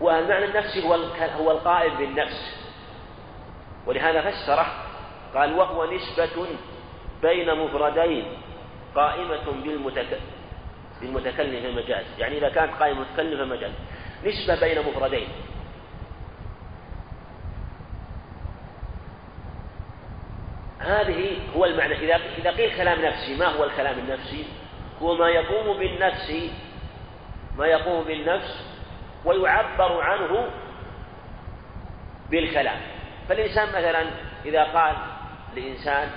والمعنى 0.00 0.44
النفسي 0.44 0.84
هو 0.84 0.94
هو 1.38 1.50
القائم 1.50 1.94
بالنفس. 1.94 2.66
ولهذا 3.86 4.30
فسره 4.30 4.66
قال 5.34 5.54
وهو 5.54 5.94
نسبة 5.94 6.46
بين 7.22 7.54
مفردين 7.54 8.24
قائمة 8.94 9.44
بالمتكلم 11.00 11.60
في 11.60 11.66
المجاز. 11.66 12.04
يعني 12.18 12.38
إذا 12.38 12.48
كانت 12.48 12.72
قائمة 12.72 12.98
المتكلم 12.98 13.36
في 13.36 13.42
المجاز. 13.42 13.72
نسبة 14.24 14.60
بين 14.60 14.78
مفردين. 14.88 15.28
هذه 20.78 21.38
هو 21.56 21.64
المعنى. 21.64 21.94
إذا 21.94 22.16
إذا 22.38 22.50
قيل 22.50 22.76
كلام 22.76 23.04
نفسي 23.04 23.36
ما 23.36 23.46
هو 23.46 23.64
الكلام 23.64 23.98
النفسي؟ 23.98 24.44
هو 25.02 25.14
ما 25.14 25.28
يقوم 25.28 25.78
بالنفس 25.78 26.32
ما 27.58 27.66
يقوم 27.66 28.04
بالنفس 28.04 28.66
ويعبر 29.24 30.00
عنه 30.00 30.50
بالكلام. 32.30 32.80
فالإنسان 33.28 33.68
مثلا 33.68 34.10
إذا 34.44 34.64
قال 34.64 34.96
لإنسان 35.56 36.10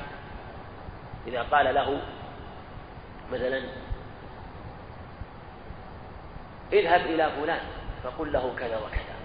إذا 1.28 1.42
قال 1.42 1.76
له 1.76 2.02
مثلا 3.32 3.62
اذهب 6.74 7.02
إلى 7.02 7.32
فلان. 7.42 7.60
فقل 8.08 8.32
له 8.34 8.56
كذا 8.60 8.78
وكذا. 8.78 9.16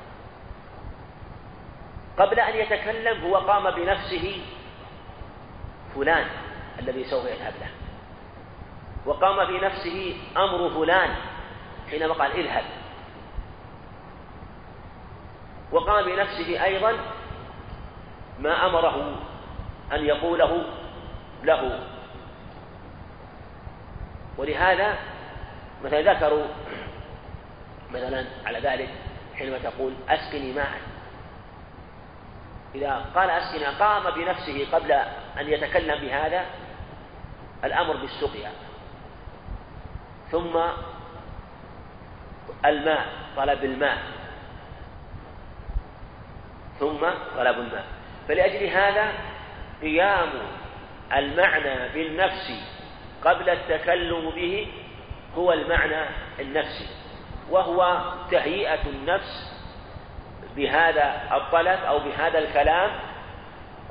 قبل 2.18 2.40
أن 2.40 2.57
يتكلم 2.57 3.25
هو 3.25 3.37
قام 3.37 3.71
بنفسه 3.71 4.42
فلان 5.95 6.26
الذي 6.78 7.05
سوف 7.05 7.24
يذهب 7.24 7.53
له. 7.61 7.70
وقام 9.07 9.47
في 9.47 9.66
نفسه 9.66 10.16
أمر 10.37 10.70
فلان 10.70 11.11
حينما 11.91 12.14
قال 12.14 12.33
اذهب. 12.33 12.64
وقام 15.72 16.05
بنفسه 16.05 16.64
أيضا 16.64 16.93
ما 18.39 18.66
أمره 18.66 19.18
أن 19.93 20.05
يقوله 20.05 20.64
له. 21.45 21.89
ولهذا 24.39 24.99
مثلا 25.85 26.12
ذكروا 26.12 26.47
مثلا 27.93 28.24
على 28.47 28.59
ذلك 28.59 28.88
حينما 29.34 29.59
تقول 29.59 29.93
أسقني 30.09 30.53
ماء. 30.53 30.80
إذا 32.74 33.05
قال 33.14 33.30
أسقنا 33.30 33.78
قام 33.78 34.14
بنفسه 34.14 34.66
قبل 34.72 34.93
أن 35.40 35.49
يتكلم 35.49 36.01
بهذا 36.01 36.47
الأمر 37.64 37.97
بالسقيا. 37.97 38.51
ثم 40.30 40.61
الماء 42.64 43.07
طلب 43.36 43.64
الماء. 43.64 43.99
ثم 46.80 47.01
طلب 47.36 47.59
الماء. 47.59 47.84
فلأجل 48.28 48.66
هذا 48.66 49.12
قيام 49.82 50.30
المعنى 51.12 51.88
بالنفس 51.88 52.53
قبل 53.24 53.51
التكلم 53.51 54.30
به 54.30 54.72
هو 55.36 55.53
المعنى 55.53 56.09
النفسي. 56.40 57.01
وهو 57.51 58.01
تهيئة 58.30 58.86
النفس 58.86 59.53
بهذا 60.57 61.20
الطلب 61.32 61.78
أو 61.84 61.99
بهذا 61.99 62.38
الكلام 62.38 62.90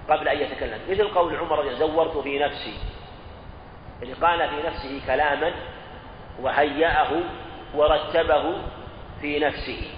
قبل 0.09 0.27
أن 0.27 0.37
يتكلم. 0.41 0.79
مثل 0.89 1.07
قول 1.07 1.35
عمر 1.35 1.73
زورت 1.73 2.17
في 2.17 2.39
نفسي. 2.39 2.73
اللي 4.03 4.13
قال 4.13 4.49
في 4.49 4.67
نفسه 4.67 5.01
كلاما 5.07 5.51
وهيأه 6.41 7.09
ورتبه 7.75 8.61
في 9.21 9.39
نفسه. 9.39 9.91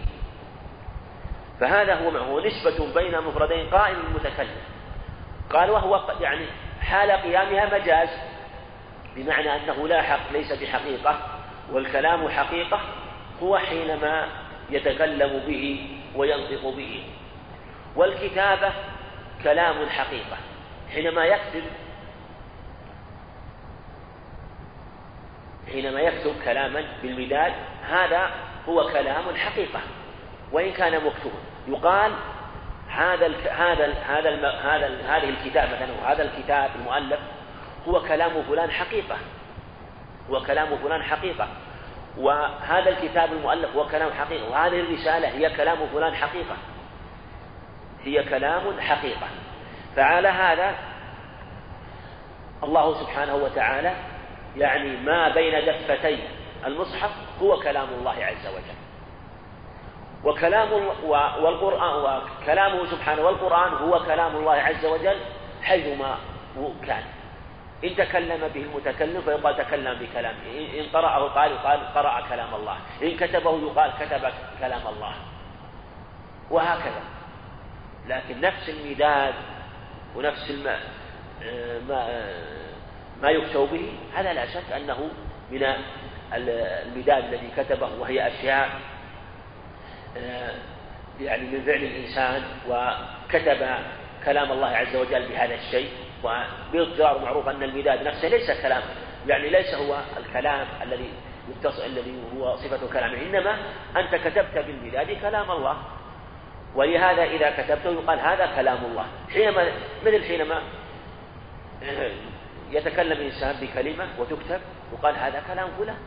فهذا 1.59 1.95
هو 1.95 2.09
هو 2.09 2.39
نسبة 2.39 2.93
بين 2.93 3.21
مفردين 3.21 3.69
قائم 3.69 3.95
المتكلم 4.07 4.57
قال 5.49 5.69
وهو 5.69 6.01
يعني 6.21 6.45
حال 6.81 7.11
قيامها 7.11 7.79
مجاز 7.79 8.09
بمعنى 9.15 9.55
أنه 9.55 9.87
لا 9.87 10.01
حق 10.01 10.31
ليس 10.31 10.51
بحقيقة 10.51 11.19
والكلام 11.71 12.29
حقيقة 12.29 12.79
هو 13.41 13.57
حينما 13.57 14.27
يتكلم 14.69 15.43
به 15.47 15.87
وينطق 16.15 16.69
به. 16.77 17.03
والكتابة 17.95 18.71
كلام 19.43 19.81
الحقيقة 19.81 20.37
حينما 20.93 21.25
يكتب 21.25 21.63
حينما 25.71 25.99
يكتب 25.99 26.35
كلاما 26.45 26.83
بالمداد 27.01 27.53
هذا 27.89 28.29
هو 28.69 28.89
كلام 28.89 29.29
الحقيقة 29.29 29.79
وإن 30.51 30.71
كان 30.71 31.05
مكتوبا. 31.05 31.37
يقال 31.67 32.11
هذا 32.89 33.25
ال 33.25 33.35
هذا 33.49 33.85
ال 33.85 33.93
هذا 34.07 34.29
ال 34.29 34.45
هذا 34.45 34.87
ال 34.87 35.05
هذه 35.05 35.29
الكتاب 35.29 35.69
مثلا 35.69 36.11
هذا 36.11 36.23
الكتاب 36.23 36.69
المؤلف 36.75 37.19
هو 37.87 38.01
كلام 38.01 38.43
فلان 38.43 38.71
حقيقة. 38.71 39.17
هو 40.29 40.41
كلام 40.41 40.77
فلان 40.77 41.03
حقيقة. 41.03 41.47
وهذا 42.17 42.89
الكتاب 42.89 43.33
المؤلف 43.33 43.75
هو 43.75 43.87
كلام 43.87 44.11
حقيقة 44.11 44.51
وهذه 44.51 44.79
الرسالة 44.79 45.27
هي 45.27 45.49
كلام 45.49 45.77
فلان 45.93 46.15
حقيقة. 46.15 46.55
هي 48.03 48.23
كلام 48.23 48.79
حقيقة. 48.79 49.27
فعلى 49.95 50.27
هذا 50.27 50.75
الله 52.63 52.93
سبحانه 52.93 53.35
وتعالى 53.35 53.93
يعني 54.57 54.97
ما 54.97 55.29
بين 55.29 55.65
دفتي 55.65 56.19
المصحف 56.65 57.11
هو 57.41 57.59
كلام 57.59 57.87
الله 57.99 58.25
عز 58.25 58.47
وجل. 58.47 58.77
وكلام 60.23 60.69
والقرآن 61.39 62.21
وكلامه 62.21 62.85
سبحانه 62.85 63.21
والقرآن 63.21 63.73
هو 63.73 63.99
كلام 63.99 64.35
الله 64.35 64.53
عز 64.53 64.85
وجل 64.85 65.17
حيثما 65.63 66.17
كان. 66.87 67.03
إن 67.83 67.95
تكلم 67.95 68.47
به 68.47 68.61
المتكلم 68.61 69.21
فيقال 69.21 69.57
تكلم 69.57 69.99
بكلامه 69.99 70.43
إن 70.79 70.85
قرأه 70.93 71.27
قال 71.29 71.51
يقال 71.51 71.79
قرأ 71.95 72.21
كلام 72.29 72.55
الله 72.55 72.77
إن 73.03 73.17
كتبه 73.17 73.61
يقال 73.71 73.91
كتب 73.99 74.31
كلام 74.59 74.87
الله. 74.87 75.13
وهكذا. 76.51 77.01
لكن 78.07 78.41
نفس 78.41 78.69
المداد 78.69 79.33
ونفس 80.15 80.49
الم... 80.49 80.77
ما 81.89 82.29
ما 83.21 83.29
يكتب 83.29 83.59
به 83.71 83.93
هذا 84.15 84.33
لا 84.33 84.45
شك 84.45 84.71
أنه 84.75 85.09
من 85.51 85.63
المداد 86.33 87.23
الذي 87.23 87.49
كتبه 87.57 87.89
وهي 87.99 88.27
أشياء 88.27 88.69
يعني 91.21 91.43
من 91.43 91.63
فعل 91.65 91.83
الإنسان 91.83 92.43
وكتب 92.69 93.67
كلام 94.25 94.51
الله 94.51 94.67
عز 94.67 94.95
وجل 94.95 95.27
بهذا 95.29 95.55
الشيء. 95.55 95.89
وباضطرار 96.23 97.19
معروف 97.19 97.49
أن 97.49 97.63
المداد 97.63 98.07
نفسه 98.07 98.27
ليس 98.27 98.61
كلام 98.61 98.83
يعني 99.27 99.49
ليس 99.49 99.73
هو 99.73 99.99
الكلام 100.17 100.67
الذي 100.81 101.09
يتصل 101.49 101.85
الذي 101.85 102.23
هو 102.37 102.55
صفة 102.55 102.87
كلامه 102.93 103.21
إنما 103.21 103.57
أنت 103.97 104.15
كتبت 104.15 104.65
بالمداد 104.65 105.11
كلام 105.21 105.51
الله. 105.51 105.77
ولهذا 106.75 107.23
إذا 107.23 107.49
كتبته 107.49 107.89
يقال 107.91 108.19
هذا 108.19 108.45
كلام 108.55 108.85
الله. 108.85 109.05
حينما 109.33 109.71
مثل 110.05 110.23
حينما 110.23 110.61
يتكلم 112.71 113.21
إنسان 113.21 113.55
بكلمة 113.61 114.07
وتكتب 114.19 114.61
يقال 114.93 115.15
هذا 115.15 115.43
كلام 115.47 115.69
فلان. 115.79 115.97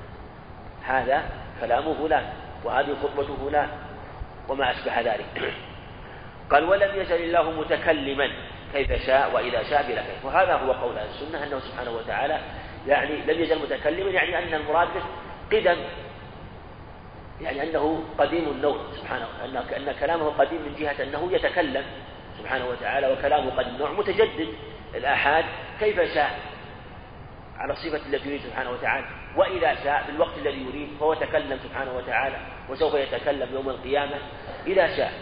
هذا 0.85 1.23
كلام 1.61 1.95
فلان 1.95 2.25
وهذه 2.65 2.97
خطبة 3.03 3.37
فلان 3.37 3.69
وما 4.49 4.71
أشبه 4.71 5.01
ذلك. 5.01 5.27
قال 6.51 6.65
ولم 6.65 7.01
يزل 7.01 7.23
الله 7.23 7.51
متكلما. 7.51 8.31
كيف 8.77 9.07
شاء 9.07 9.35
وإذا 9.35 9.63
شاء 9.63 9.83
بلا 9.89 10.03
كيف 10.03 10.25
وهذا 10.25 10.55
هو 10.55 10.73
قول 10.73 10.99
أهل 10.99 11.09
السنة 11.09 11.45
أنه 11.45 11.59
سبحانه 11.59 11.91
وتعالى 11.91 12.41
يعني 12.87 13.17
لم 13.17 13.43
يزل 13.43 13.59
متكلما 13.63 14.11
يعني 14.11 14.39
أن 14.39 14.55
المراد 14.55 14.89
قدم 15.53 15.77
يعني 17.41 17.63
أنه 17.63 18.05
قديم 18.19 18.49
النوع 18.49 18.77
سبحانه 18.97 19.27
أن 19.77 19.95
كلامه 20.01 20.29
قديم 20.29 20.63
من 20.63 20.75
جهة 20.79 21.03
أنه 21.03 21.33
يتكلم 21.33 21.85
سبحانه 22.39 22.67
وتعالى 22.67 23.13
وكلامه 23.13 23.51
قديم 23.51 23.75
النوع 23.75 23.93
متجدد. 23.93 24.49
الآحاد 24.95 25.45
كيف 25.81 26.01
شاء 26.15 26.39
على 27.57 27.73
الصفة 27.73 28.07
التي 28.07 28.29
يريد 28.29 28.41
سبحانه 28.41 28.71
وتعالى 28.71 29.07
وإذا 29.37 29.75
شاء 29.75 30.03
في 30.03 30.11
الوقت 30.11 30.39
الذي 30.39 30.63
يريد 30.63 30.89
فهو 31.01 31.15
تكلم 31.15 31.59
سبحانه 31.65 31.97
وتعالى 31.97 32.37
وسوف 32.71 32.95
يتكلم 32.95 33.55
يوم 33.55 33.69
القيامة 33.69 34.17
إذا 34.67 34.97
شاء. 34.97 35.13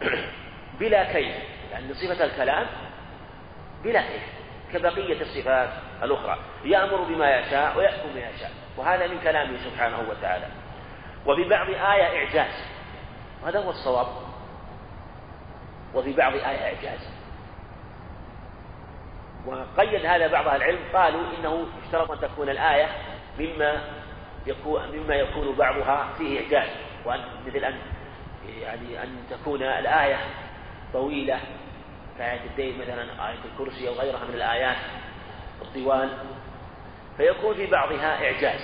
بلا 0.80 1.12
كيف 1.12 1.34
لأن 1.72 1.94
صفة 1.94 2.24
الكلام 2.24 2.66
بلا 3.84 4.00
كيف 4.00 4.22
كبقية 4.72 5.20
الصفات 5.20 5.68
الأخرى. 6.02 6.38
يأمر 6.64 7.02
بما 7.02 7.36
يشاء 7.36 7.78
ويحكم 7.78 8.08
بما 8.14 8.28
يشاء 8.28 8.50
وهذا 8.76 9.06
من 9.06 9.18
كلامه 9.18 9.58
سبحانه 9.58 10.00
وتعالى. 10.10 10.46
وفي 11.26 11.48
بعض 11.48 11.68
آية 11.68 12.18
إعجاز 12.18 12.64
وهذا 13.42 13.58
هو 13.58 13.70
الصواب. 13.70 14.06
وفي 15.94 16.12
بعض 16.12 16.32
آية 16.32 16.64
إعجاز. 16.74 17.08
وقيد 19.46 20.06
هذا 20.06 20.26
بعض 20.26 20.48
أهل 20.48 20.56
العلم 20.56 20.78
قالوا 20.94 21.22
إنه 21.38 21.66
اشترط 21.84 22.10
أن 22.10 22.20
تكون 22.20 22.48
الآية 22.48 22.86
مما 23.38 23.82
يكون 24.46 24.82
مما 24.96 25.14
يكون 25.14 25.54
بعضها 25.54 26.08
فيه 26.18 26.40
إعجاز. 26.40 26.68
وأن 27.04 27.20
مثل 27.46 27.64
أن 27.64 27.78
يعني 28.60 29.02
أن 29.02 29.16
تكون 29.30 29.62
الآية 29.62 30.16
طويلة 30.92 31.40
كآية 32.18 32.44
الدين 32.44 32.78
مثلا 32.78 33.28
آية 33.28 33.38
الكرسي 33.52 33.88
أو 33.88 33.94
غيرها 33.94 34.24
من 34.24 34.34
الآيات 34.34 34.76
الطوال. 35.62 36.18
فيكون 37.16 37.54
في 37.54 37.66
بعضها 37.66 38.24
إعجاز 38.24 38.60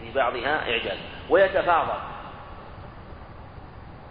في 0.00 0.12
بعضها 0.12 0.70
إعجاز. 0.70 0.98
ويتفاضل. 1.30 1.98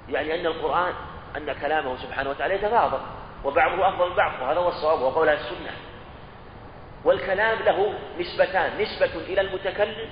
يعني 0.09 0.41
أن 0.41 0.45
القرآن 0.45 0.93
أن 1.37 1.53
كلامه 1.53 1.97
سبحانه 1.97 2.29
وتعالى 2.29 2.55
يتفاضل. 2.55 2.99
وبعضه 3.45 3.87
أفضل 3.87 4.09
من 4.09 4.15
بعض 4.15 4.41
وهذا 4.41 4.59
هو 4.59 4.67
الصواب 4.67 5.01
وقول 5.01 5.29
السنة. 5.29 5.71
والكلام 7.03 7.59
له 7.59 7.93
نسبتان 8.19 8.81
نسبة 8.81 9.15
إلى 9.15 9.41
المتكلم 9.41 10.09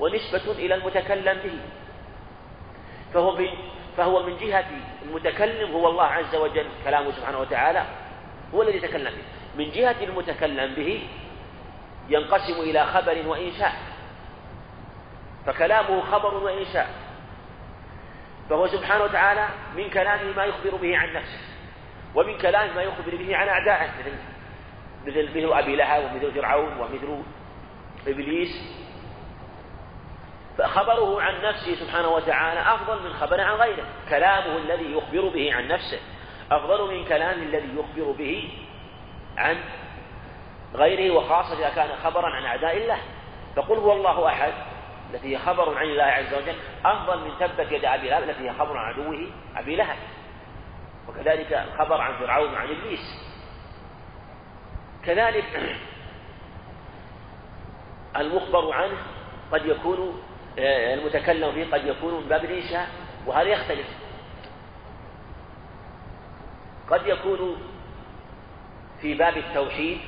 ونسبة 0.00 0.52
إلى 0.52 0.74
المتكلم 0.74 1.38
به. 1.38 1.58
فهو 3.14 3.36
فهو 3.96 4.22
من 4.22 4.36
جهة 4.36 4.64
المتكلم 5.02 5.72
هو 5.72 5.88
الله 5.88 6.04
عز 6.04 6.34
وجل 6.34 6.66
كلامه 6.84 7.10
سبحانه 7.10 7.38
وتعالى 7.38 7.84
هو 8.54 8.62
الذي 8.62 8.76
يتكلم 8.76 9.10
به. 9.10 9.64
من 9.64 9.70
جهة 9.70 9.96
المتكلم 10.04 10.74
به 10.74 11.08
ينقسم 12.08 12.60
إلى 12.60 12.86
خبر 12.86 13.22
وإنشاء. 13.26 13.72
فكلامه 15.46 16.00
خبر 16.00 16.34
وإنشاء. 16.34 16.90
فهو 18.50 18.66
سبحانه 18.66 19.04
وتعالى 19.04 19.48
من 19.76 19.90
كلامه 19.90 20.36
ما 20.36 20.44
يخبر 20.44 20.76
به 20.76 20.98
عن 20.98 21.12
نفسه 21.12 21.38
ومن 22.14 22.38
كلامه 22.38 22.74
ما 22.74 22.82
يخبر 22.82 23.16
به 23.16 23.36
عن 23.36 23.48
أعدائه 23.48 23.90
مثل 23.98 24.12
مثل 25.06 25.30
مثل 25.30 25.58
أبي 25.58 25.76
لهب 25.76 26.04
ومثل 26.04 26.32
فرعون 26.32 26.72
ومثل 26.78 27.22
إبليس. 28.06 28.83
فخبره 30.58 31.22
عن 31.22 31.42
نفسه 31.42 31.74
سبحانه 31.74 32.08
وتعالى 32.08 32.60
أفضل 32.60 33.02
من 33.02 33.12
خبر 33.12 33.40
عن 33.40 33.54
غيره. 33.54 33.84
كلامه 34.08 34.56
الذي 34.56 34.92
يخبر 34.92 35.28
به 35.28 35.54
عن 35.54 35.68
نفسه 35.68 35.98
أفضل 36.50 36.94
من 36.94 37.04
كلام 37.04 37.42
الذي 37.42 37.68
يخبر 37.78 38.12
به 38.12 38.50
عن 39.36 39.56
غيره 40.74 41.14
وخاصة 41.14 41.58
إذا 41.58 41.68
كان 41.68 41.88
خبرا 42.04 42.30
عن 42.30 42.44
أعداء 42.44 42.76
الله. 42.76 42.98
فقل 43.56 43.76
هو 43.76 43.92
الله 43.92 44.28
أحد 44.28 44.52
التي 45.14 45.36
هي 45.36 45.38
خبر 45.38 45.78
عن 45.78 45.86
الله 45.86 46.04
عز 46.04 46.34
وجل. 46.34 46.56
أفضل 46.84 47.24
من 47.24 47.30
تبت 47.40 47.72
يد 47.72 47.84
أبي 47.84 48.08
لهب 48.08 48.22
التي 48.22 48.50
هي 48.50 48.52
خبر 48.52 48.76
عن 48.76 48.92
عدوه 48.92 49.26
أبي 49.56 49.76
لهب. 49.76 49.96
وكذلك 51.08 51.52
الخبر 51.52 52.00
عن 52.00 52.18
فرعون 52.18 52.54
وعن 52.54 52.68
إبليس. 52.68 53.34
كذلك 55.04 55.44
المخبر 58.16 58.72
عنه 58.72 58.96
قد 59.52 59.66
يكون 59.66 60.22
المتكلم 60.58 61.52
فيه 61.52 61.70
قد 61.70 61.84
يكون 61.86 62.22
من 62.22 62.28
باب 62.28 62.44
الإنشاء 62.44 62.88
وهذا 63.26 63.48
يختلف. 63.48 63.86
قد 66.90 67.06
يكون 67.06 67.56
في 69.00 69.14
باب 69.14 69.36
التوحيد 69.36 70.00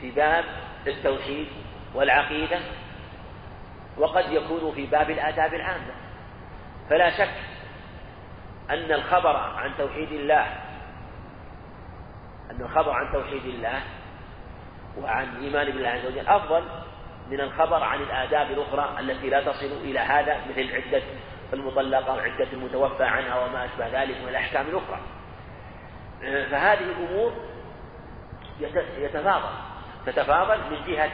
في 0.00 0.10
باب 0.10 0.44
التوحيد 0.86 1.46
والعقيدة 1.94 2.58
وقد 3.98 4.32
يكون 4.32 4.74
في 4.74 4.86
باب 4.86 5.10
الآداب 5.10 5.54
العامة. 5.54 5.94
فلا 6.90 7.10
شك 7.18 7.34
أن 8.70 8.92
الخبر 8.92 9.36
عن 9.36 9.76
توحيد 9.78 10.12
الله 10.12 10.46
أن 12.50 12.60
الخبر 12.60 12.90
عن 12.90 13.12
توحيد 13.12 13.44
الله 13.44 13.82
وعن 14.98 15.36
إيمان 15.36 15.66
بالله 15.66 15.88
عز 15.88 16.06
وجل 16.06 16.28
أفضل 16.28 16.64
من 17.30 17.40
الخبر 17.40 17.82
عن 17.82 18.02
الآداب 18.02 18.50
الأخرى 18.50 19.00
التي 19.00 19.30
لا 19.30 19.40
تصل 19.40 19.66
إلى 19.66 19.98
هذا 19.98 20.40
مثل 20.50 20.74
عدة 20.74 21.02
المطلقة 21.52 22.14
وعدة 22.14 22.46
المتوفى 22.52 23.04
عنها 23.04 23.44
وما 23.44 23.64
أشبه 23.64 24.02
ذلك 24.02 24.16
من 24.22 24.28
الأحكام 24.28 24.66
الأخرى. 24.66 25.00
فهذه 26.50 26.84
الأمور 26.84 27.32
يتفاضل 28.98 29.54
تتفاضل 30.06 30.58
من 30.70 30.84
جهة 30.86 31.12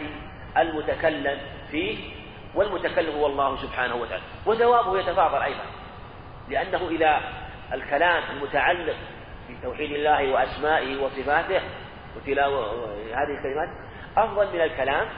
المتكلم 0.57 1.39
فيه 1.71 1.99
والمتكلم 2.55 3.15
هو 3.15 3.27
الله 3.27 3.57
سبحانه 3.57 3.95
وتعالى. 3.95 4.23
وجوابه 4.47 4.99
يتفاضل 4.99 5.43
أيضا 5.43 5.65
لأنه 6.49 6.89
إذا 6.89 7.21
الكلام 7.73 8.23
المتعلق 8.33 8.97
بتوحيد 9.51 9.93
الله 9.93 10.33
وأسمائه 10.33 11.03
وصفاته 11.03 11.61
وتلاوة 12.17 12.85
هذه 12.95 13.39
الكلمات 13.39 13.69
أفضل 14.17 14.47
من 14.55 14.61
الكلام 14.61 15.09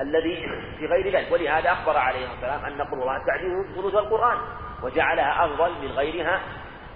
الذي 0.00 0.48
في 0.78 0.86
غير 0.86 1.12
ذلك. 1.12 1.32
ولهذا 1.32 1.72
أخبر 1.72 1.96
عليه 1.96 2.26
السلام 2.34 2.64
أن 2.64 2.82
قل 2.82 2.94
الله 2.94 3.18
تعديل 3.26 3.98
القرآن 3.98 4.38
وجعلها 4.82 5.44
أفضل 5.44 5.70
من 5.82 5.88
غيرها 5.88 6.40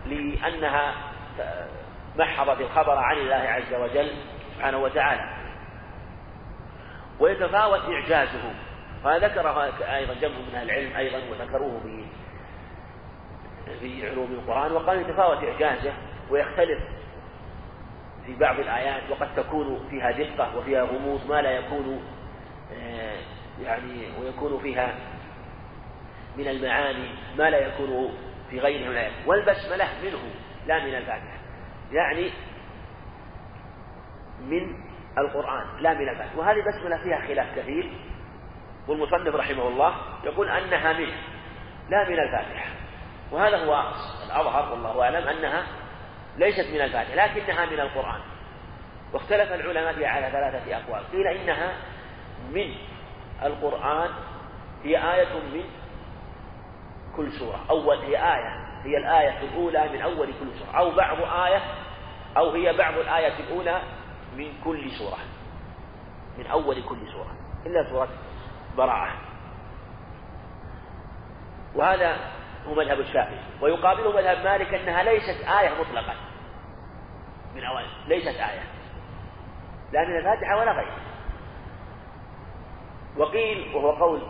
لأنها 0.06 0.94
محضت 2.16 2.60
الخبر 2.60 2.98
عن 2.98 3.16
الله 3.16 3.34
عز 3.34 3.74
وجل 3.74 4.10
سبحانه 4.56 4.78
وتعالى. 4.78 5.36
ويتفاوت 7.20 7.80
إعجازه. 7.80 8.54
فذكر 9.04 9.62
أيضا 9.96 10.14
جمع 10.14 10.38
من 10.48 10.54
أهل 10.54 10.70
العلم 10.70 10.96
أيضا 10.96 11.18
وذكروه 11.30 11.80
في 11.80 12.04
في 13.80 14.10
علوم 14.10 14.32
القرآن 14.32 14.72
وقال 14.72 15.00
يتفاوت 15.00 15.44
إعجازه 15.44 15.92
ويختلف 16.30 16.78
في 18.26 18.36
بعض 18.36 18.58
الآيات 18.58 19.02
وقد 19.10 19.34
تكون 19.34 19.88
فيها 19.90 20.10
دقة 20.10 20.56
وفيها 20.58 20.82
غموض 20.82 21.26
ما 21.28 21.42
لا 21.42 21.50
يكون 21.50 22.02
يعني 23.62 24.08
ويكون 24.20 24.60
فيها 24.62 24.94
من 26.36 26.48
المعاني 26.48 27.08
ما 27.38 27.50
لا 27.50 27.58
يكون 27.58 28.14
في 28.50 28.60
غيرها 28.60 28.88
من 28.88 28.92
الآيات 28.92 29.12
والبسملة 29.26 29.88
منه 30.02 30.18
لا 30.66 30.84
من 30.84 30.94
الفاتحة. 30.94 31.38
يعني 31.92 32.30
من 34.40 34.76
القرآن 35.18 35.82
لا 35.82 35.94
من 35.94 36.08
الفاتحة. 36.08 36.38
وهذه 36.38 36.56
البسملة 36.56 36.96
فيها 37.02 37.28
خلاف 37.28 37.58
كثير. 37.58 37.92
والمصنف 38.88 39.34
رحمه 39.34 39.68
الله 39.68 39.94
يقول 40.24 40.48
أنها 40.48 40.92
منه 40.92 41.16
لا 41.88 42.08
من 42.08 42.18
الفاتحة. 42.18 42.70
وهذا 43.32 43.64
هو 43.64 43.92
الأظهر 44.26 44.72
والله 44.72 45.02
أعلم 45.02 45.28
أنها 45.28 45.66
ليست 46.36 46.74
من 46.74 46.80
الفاتحة 46.80 47.14
لكنها 47.14 47.66
من 47.66 47.80
القرآن. 47.80 48.20
واختلف 49.12 49.52
العلماء 49.52 49.92
فيها 49.92 50.08
على 50.08 50.30
ثلاثة 50.30 50.76
أقوال. 50.76 51.02
قيل 51.12 51.26
إنها 51.26 51.72
من 52.50 52.74
القرآن 53.42 54.10
هي 54.84 55.14
آية 55.14 55.34
من 55.34 55.64
كل 57.16 57.32
سورة. 57.32 57.60
أول 57.70 57.96
هي 57.96 58.16
آية 58.16 58.70
هي 58.84 58.96
الآية 58.96 59.38
الأولى 59.42 59.88
من 59.88 60.00
أول 60.00 60.26
كل 60.26 60.58
سورة. 60.58 60.78
أو 60.78 60.90
بعض 60.90 61.18
آية 61.46 61.62
أو 62.36 62.50
هي 62.50 62.72
بعض 62.72 62.94
الآية 62.94 63.38
الأولى 63.40 63.82
من 64.36 64.52
كل 64.64 64.90
سورة. 64.90 65.18
من 66.38 66.46
أول 66.46 66.82
كل 66.82 66.98
سورة. 67.12 67.34
إلا 67.66 67.90
سورة 67.90 68.08
براءة. 68.76 69.12
وهذا 71.74 72.16
هو 72.66 72.74
مذهب 72.74 73.00
الشافعي. 73.00 73.40
ويقابله 73.62 74.12
مذهب 74.12 74.44
مالك 74.44 74.74
أنها 74.74 75.02
ليست 75.02 75.48
آية 75.48 75.70
مطلقا 75.80 76.14
من 77.54 77.64
أول 77.64 77.84
ليست 78.06 78.36
آية. 78.40 78.62
لا 79.92 80.08
من 80.08 80.16
الفاتحة 80.16 80.56
ولا 80.56 80.72
غيرها. 80.72 81.09
وقيل 83.16 83.76
وهو 83.76 83.90
قول 83.90 84.22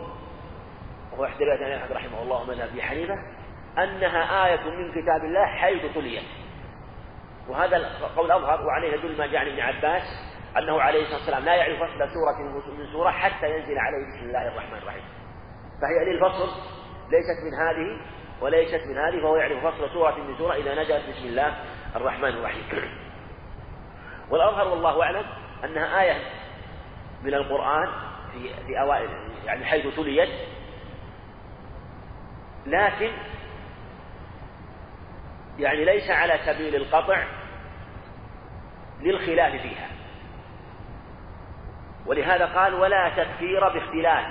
وهو 1.11 1.25
إحدى 1.25 1.43
رواية 1.43 1.93
رحمه 1.93 2.21
الله 2.21 2.41
ومذهب 2.41 2.69
أبي 2.69 2.81
حنيفة 2.81 3.15
أنها 3.77 4.47
آية 4.47 4.69
من 4.69 4.91
كتاب 4.91 5.23
الله 5.23 5.45
حيث 5.45 5.93
تليت. 5.95 6.23
وهذا 7.49 7.77
القول 7.77 8.31
أظهر 8.31 8.65
وعليه 8.65 8.93
يدل 8.93 9.17
ما 9.17 9.27
جاء 9.27 9.41
عن 9.41 9.47
ابن 9.47 9.59
عباس 9.59 10.03
أنه 10.57 10.81
عليه 10.81 11.01
الصلاة 11.01 11.17
والسلام 11.17 11.45
لا 11.45 11.55
يعرف 11.55 11.79
فصل 11.79 12.09
سورة 12.13 12.61
من 12.77 12.91
سورة 12.91 13.09
حتى 13.09 13.57
ينزل 13.57 13.77
عليه 13.77 14.07
بسم 14.07 14.25
الله 14.27 14.47
الرحمن 14.47 14.77
الرحيم. 14.77 15.03
فهي 15.81 16.13
للفصل 16.13 16.49
ليست 17.09 17.39
من 17.45 17.53
هذه 17.53 18.01
وليست 18.41 18.87
من 18.87 18.97
هذه 18.97 19.21
فهو 19.21 19.35
يعرف 19.35 19.65
فصل 19.65 19.89
سورة 19.89 20.15
من 20.15 20.37
سورة 20.37 20.53
إذا 20.53 20.73
نزلت 20.73 21.09
بسم 21.09 21.25
الله 21.25 21.55
الرحمن 21.95 22.29
الرحيم. 22.29 22.63
والأظهر 24.29 24.67
والله 24.67 25.03
أعلم 25.03 25.25
أنها 25.63 26.01
آية 26.01 26.17
من 27.23 27.33
القرآن 27.33 28.10
في 28.33 28.65
في 28.67 28.79
أوائل 28.79 29.09
يعني 29.45 29.65
حيث 29.65 29.95
تليت. 29.95 30.29
لكن 32.65 33.11
يعني 35.59 35.85
ليس 35.85 36.09
على 36.09 36.39
سبيل 36.45 36.75
القطع 36.75 37.23
للخلاف 39.01 39.61
فيها. 39.61 39.87
ولهذا 42.05 42.45
قال 42.45 42.73
ولا 42.73 43.09
تكفير 43.09 43.69
باختلاف 43.69 44.25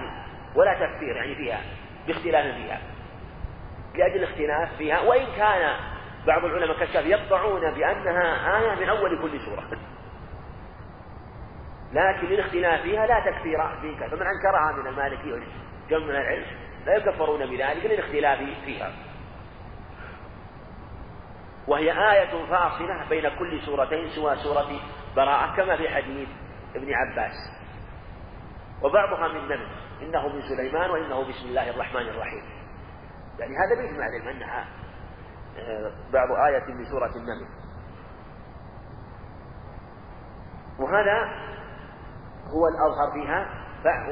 ولا 0.56 0.74
تكفير 0.74 1.16
يعني 1.16 1.34
فيها 1.34 1.60
باختلاف 2.06 2.54
فيها. 2.54 2.80
لأجل 3.94 4.16
الاختلاف 4.16 4.76
فيها 4.78 5.00
وإن 5.00 5.26
كان 5.36 5.76
بعض 6.26 6.44
العلماء 6.44 6.78
كالشاف 6.78 7.06
يقطعون 7.06 7.74
بأنها 7.74 8.58
آية 8.58 8.74
من 8.74 8.88
أول 8.88 9.22
كل 9.22 9.40
سورة. 9.40 9.68
لكن 11.92 12.26
الاختلاف 12.26 12.82
فيها 12.82 13.06
لا 13.06 13.20
تكفير 13.20 13.58
فيها 13.80 14.08
فمن 14.08 14.26
أنكرها 14.26 14.72
من 14.72 14.86
المالكية 14.86 15.32
وجمع 15.32 16.06
من 16.06 16.10
العلم 16.10 16.46
لا 16.86 16.96
يكفرون 16.96 17.46
بذلك 17.46 17.86
للاختلاف 17.86 18.38
فيها. 18.38 18.92
وهي 21.66 22.12
آية 22.12 22.46
فاصلة 22.46 23.08
بين 23.08 23.28
كل 23.38 23.60
سورتين 23.66 24.08
سوى 24.08 24.36
سورة 24.36 24.80
براءة 25.16 25.56
كما 25.56 25.76
في 25.76 25.88
حديث 25.88 26.28
ابن 26.74 26.94
عباس. 26.94 27.32
وبعضها 28.82 29.28
من 29.28 29.44
نمل 29.44 29.68
إنه 30.02 30.28
من 30.28 30.42
سليمان 30.42 30.90
وإنه 30.90 31.20
بسم 31.20 31.48
الله 31.48 31.70
الرحمن 31.70 32.08
الرحيم. 32.08 32.42
يعني 33.38 33.52
هذا 33.52 33.82
بإجماع 33.82 34.06
العلم 34.06 34.28
أنها 34.28 34.66
آه، 35.58 35.92
بعض 36.12 36.28
آية 36.48 36.74
من 36.74 36.84
سورة 36.84 37.10
النمل 37.16 37.48
وهذا 40.78 41.50
هو 42.54 42.68
الأظهر 42.68 43.12
فيها 43.12 43.48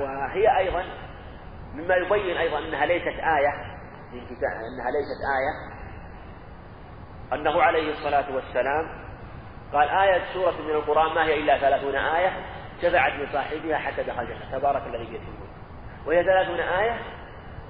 وهي 0.00 0.58
أيضا 0.58 0.84
مما 1.74 1.94
يبين 1.94 2.36
أيضا 2.36 2.58
أنها 2.58 2.86
ليست 2.86 3.06
آية 3.06 3.78
أنها 4.12 4.90
ليست 4.90 5.20
آية. 5.38 5.78
أنه 7.32 7.62
عليه 7.62 7.92
الصلاة 7.92 8.34
والسلام 8.34 8.88
قال 9.72 9.88
آية 9.88 10.22
سورة 10.34 10.62
من 10.62 10.70
القرآن 10.70 11.14
ما 11.14 11.24
هي 11.24 11.40
إلا 11.40 11.58
ثلاثون 11.58 11.94
آية 11.94 12.32
شفعت 12.82 13.12
لصاحبها 13.12 13.78
حتى 13.78 14.02
دخل 14.02 14.22
الجنة. 14.22 14.58
تبارك 14.58 14.82
الذي 14.86 15.04
بيده 15.04 15.22
الملك. 15.22 15.50
وهي 16.06 16.24
ثلاثون 16.24 16.60
آية 16.60 16.98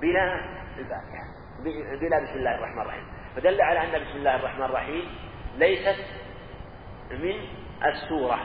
بلا 0.01 0.35
الفاتحة 0.79 1.29
بلا 2.01 2.23
بسم 2.23 2.39
الله 2.39 2.55
الرحمن 2.55 2.83
الرحيم. 2.83 3.07
فدل 3.37 3.63
على 3.63 3.81
أن 3.81 4.03
بسم 4.05 4.17
الله 4.17 4.37
الرحمن 4.37 4.65
الرحيم 4.65 5.05
ليست 5.57 6.05
من 7.11 7.35
السورة. 7.85 8.41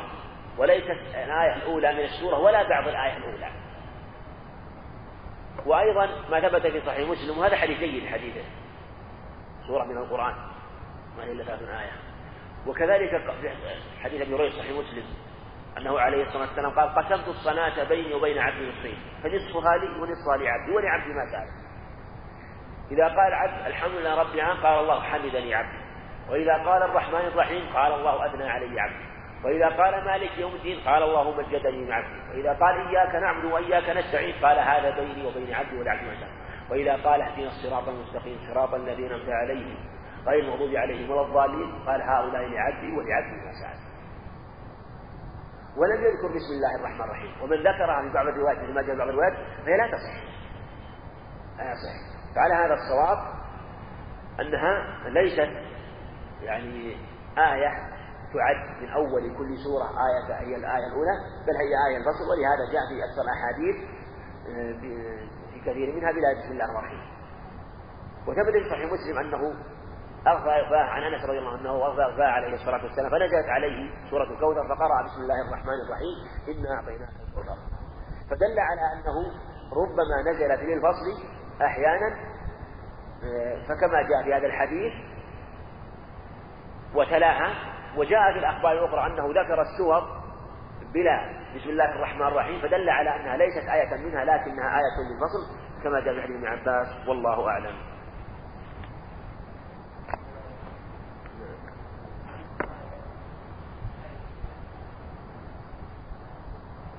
وليست 0.58 0.90
الآية 0.90 1.56
الأولى 1.56 1.94
من 1.94 2.00
السورة 2.00 2.40
ولا 2.40 2.70
بعض 2.70 2.88
الآية 2.88 3.18
الأولى. 3.18 3.50
وأيضا 5.66 6.10
ما 6.32 6.40
ثبت 6.40 6.68
في 6.68 6.82
صحيح 6.82 7.10
مسلم 7.10 7.38
وهذا 7.38 7.56
حديث 7.56 7.80
جيد 7.80 8.08
حديثه 8.08 8.44
سورة 9.68 9.84
من 9.84 9.98
القرآن 9.98 10.36
ما 11.18 11.24
هي 11.24 11.32
إلا 11.32 11.44
ثلاثون 11.44 11.70
آية. 11.70 11.92
وكذلك 12.68 13.10
حديث 14.04 14.22
أبي 14.22 14.36
هريرة 14.36 14.52
صحيح 14.52 14.72
مسلم 14.72 15.04
أنه 15.78 16.00
عليه 16.00 16.24
الصلاة 16.24 16.42
والسلام 16.42 16.72
قال 16.72 16.96
قسمت 16.96 17.28
الصلاة 17.28 17.84
بيني 17.84 18.14
وبين 18.14 18.38
عبدي 18.38 18.70
نصفين 18.70 18.98
فنصفها 19.24 19.78
لي 19.78 20.02
ونصفها 20.02 20.38
لعبدي 20.38 20.72
ولعبدي 20.76 21.14
ما 21.14 21.26
سأل 21.32 21.48
إذا 22.92 23.08
قال 23.08 23.34
عبد 23.34 23.66
الحمد 23.68 23.92
لله 23.92 24.20
رب 24.20 24.36
العالمين. 24.36 24.64
قال 24.64 24.80
الله 24.80 25.02
حمدني 25.02 25.56
عبدي. 25.56 25.84
وإذا 26.30 26.54
قال 26.54 26.84
الرحمن 26.84 27.20
الرحيم 27.20 27.74
قال 27.74 27.94
الله 27.94 28.26
أثنى 28.26 28.50
علي 28.50 28.80
عبدي. 28.80 29.13
وإذا 29.44 29.68
قال 29.68 30.06
مالك 30.06 30.38
يوم 30.38 30.56
الدين 30.56 30.80
قال 30.88 31.04
الله 31.04 31.38
مجدني 31.38 31.86
من 31.86 31.92
عبدي 31.92 32.30
وإذا 32.32 32.54
قال 32.54 32.88
إياك 32.88 33.16
نعبد 33.16 33.46
وإياك 33.46 33.98
نستعين 33.98 34.36
قال 34.46 34.60
هذا 34.60 34.90
بيني 35.00 35.28
وبين 35.28 35.54
عبدي 35.54 35.76
ما 35.76 36.16
سأل 36.20 36.30
وإذا 36.72 36.96
قال 36.96 37.22
اهدنا 37.22 37.48
الصراط 37.48 37.88
المستقيم 37.88 38.38
صراط 38.54 38.74
الذين 38.74 39.06
أنعمت 39.06 39.30
عليهم 39.30 39.78
غير 40.28 40.44
المغضوب 40.44 40.76
عليهم 40.76 41.12
ولا 41.12 41.22
الضالين 41.22 41.72
قال 41.86 42.02
هؤلاء 42.02 42.42
لعبدي 42.42 42.92
ولعبدي 42.98 43.46
ما 43.46 43.52
سأل. 43.52 43.94
ولم 45.78 46.02
يذكر 46.04 46.28
بسم 46.28 46.54
الله 46.56 46.76
الرحمن 46.80 47.02
الرحيم. 47.02 47.32
ومن 47.42 47.58
ذكرها 47.58 48.02
في 48.02 48.14
بعض 48.14 48.28
الروايات 48.28 48.58
مثل 48.58 48.74
ما 48.74 48.82
جاء 48.82 48.92
في 48.92 48.98
بعض 48.98 49.08
الروايات 49.08 49.34
فهي 49.66 49.78
لا 49.78 49.88
تصح. 49.88 50.16
لا 51.58 51.74
تصح 51.74 52.14
فعلى 52.36 52.54
هذا 52.54 52.74
الصواب 52.74 53.18
أنها 54.40 55.00
ليست 55.10 55.52
يعني 56.42 56.98
آية 57.38 57.94
تعد 58.34 58.82
من 58.82 58.90
أول 58.90 59.38
كل 59.38 59.58
سورة 59.58 59.86
آية 60.08 60.36
هي 60.40 60.56
الآية 60.56 60.88
الأولى 60.88 61.16
بل 61.48 61.56
هي 61.56 61.74
آية 61.88 61.98
الفصل 61.98 62.24
ولهذا 62.32 62.64
جاء 62.74 62.84
في 62.90 62.98
أكثر 63.08 63.22
الأحاديث 63.22 63.76
آه، 64.48 64.74
في 64.82 65.60
كثير 65.66 65.96
منها 65.96 66.12
بلا 66.12 66.34
بسم 66.40 66.52
الله 66.52 66.66
الرحمن 66.66 66.90
الرحيم. 66.90 67.14
وثبت 68.28 68.64
في 68.64 68.70
صحيح 68.70 68.92
مسلم 68.92 69.18
أنه 69.20 69.54
أغفى 70.28 70.50
إغفاء 70.50 70.86
عن 70.96 71.04
أنس 71.04 71.26
رضي 71.30 71.40
الله 71.40 71.52
عنه 71.52 71.62
أنه 71.62 71.86
أغفى 71.86 72.02
إغفاء 72.02 72.28
عليه 72.28 72.54
الصلاة 72.54 72.84
والسلام 72.84 73.10
فنزلت 73.12 73.50
عليه 73.50 74.10
سورة 74.10 74.24
الكوثر 74.24 74.76
فقرأ 74.76 75.04
بسم 75.04 75.22
الله 75.22 75.48
الرحمن 75.48 75.78
الرحيم 75.88 76.16
إنا 76.48 76.76
أعطيناك 76.76 77.10
الكوثر 77.28 77.58
فدل 78.30 78.60
على 78.60 78.82
أنه 78.94 79.32
ربما 79.74 80.32
نزلت 80.32 80.60
للفصل 80.64 81.34
أحيانا 81.62 82.08
آه، 83.24 83.64
فكما 83.64 84.02
جاء 84.02 84.24
في 84.24 84.34
هذا 84.34 84.46
الحديث 84.48 84.94
وتلاها 86.96 87.73
وجاء 87.98 88.34
في 88.34 88.40
الأخبار 88.40 88.72
الأخرى 88.72 89.08
أنه 89.08 89.42
ذكر 89.42 89.62
السور 89.62 90.24
بلا 90.94 91.44
بسم 91.56 91.70
الله 91.70 91.96
الرحمن 91.96 92.28
الرحيم 92.28 92.62
فدل 92.62 92.90
على 92.90 93.16
أنها 93.16 93.38
ليست 93.38 93.70
آية 93.70 93.98
منها 93.98 94.26
لكنها 94.26 94.78
آية 94.78 94.98
للفصل 95.10 95.64
كما 95.84 96.00
جاء 96.00 96.14
في 96.14 96.26
ابن 96.26 96.48
عباس 96.48 97.08
والله 97.08 97.50
أعلم. 97.50 97.76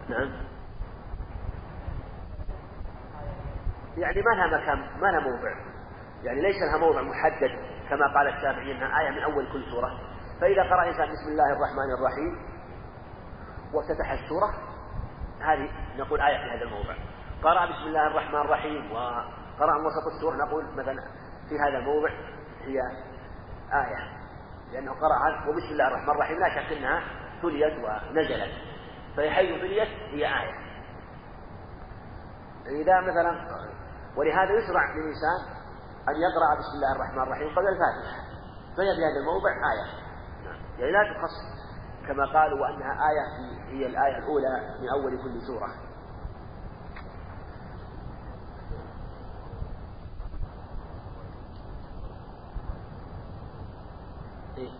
نعم. 0.09 0.45
يعني 3.97 4.22
ما 4.22 4.30
لها 4.30 4.47
مكان 4.47 4.78
ما 5.01 5.07
لها 5.07 5.20
موضع. 5.20 5.55
يعني 6.22 6.40
ليس 6.40 6.57
لها 6.62 6.78
موضع 6.78 7.03
محدد 7.03 7.51
كما 7.90 8.07
قال 8.14 8.28
الشافعي 8.28 8.72
إنها 8.72 9.01
آية 9.01 9.11
من 9.11 9.22
أول 9.22 9.53
كل 9.53 9.64
سورة. 9.70 10.13
فإذا 10.45 10.62
قرأ 10.62 10.88
إنسان 10.88 11.09
بسم 11.09 11.28
الله 11.28 11.53
الرحمن 11.53 11.95
الرحيم 11.99 12.38
وافتتح 13.74 14.11
السورة 14.11 14.55
هذه 15.40 15.70
نقول 15.97 16.20
آية 16.20 16.36
في 16.36 16.57
هذا 16.57 16.64
الموضع. 16.64 16.97
قرأ 17.42 17.66
بسم 17.66 17.86
الله 17.86 18.07
الرحمن 18.07 18.40
الرحيم 18.40 18.92
وقرأ 18.92 19.78
من 19.78 19.86
وسط 19.86 20.07
السورة 20.16 20.36
نقول 20.36 20.64
مثلا 20.64 21.03
في 21.49 21.55
هذا 21.66 21.78
الموضع 21.78 22.11
هي 22.61 22.80
آية 23.72 24.12
لأنه 24.72 24.92
قرأ 24.92 25.49
وبسم 25.49 25.72
الله 25.72 25.88
الرحمن 25.88 26.11
الرحيم 26.11 26.38
لا 26.38 26.49
شك 26.49 26.72
أنها 26.72 27.03
تليت 27.42 27.74
ونزلت. 27.78 28.53
فحيث 29.16 29.61
بنيت 29.61 29.88
هي 29.88 30.26
آية. 30.26 30.55
إذا 32.82 33.01
مثلا 33.01 33.49
ولهذا 34.16 34.53
يشرع 34.53 34.84
للإنسان 34.95 35.40
أن 36.09 36.14
يقرأ 36.14 36.59
بسم 36.59 36.74
الله 36.76 36.97
الرحمن 36.97 37.22
الرحيم 37.22 37.49
قبل 37.49 37.68
الفاتحة 37.68 38.24
فهي 38.76 38.90
في 38.97 39.03
هذا 39.05 39.20
الموضع 39.20 39.51
آية. 39.51 40.03
يعني 40.79 40.93
لا 40.93 41.14
تخص 41.14 41.64
كما 42.09 42.27
قالوا 42.27 42.61
وأنها 42.61 42.93
آية 43.11 43.55
هي 43.68 43.87
الآية 43.87 44.18
الأولى 44.18 44.79
من 44.81 44.89
أول 44.89 45.22
كل 45.22 45.43
سورة. 45.47 45.66
إيه؟ 54.59 54.70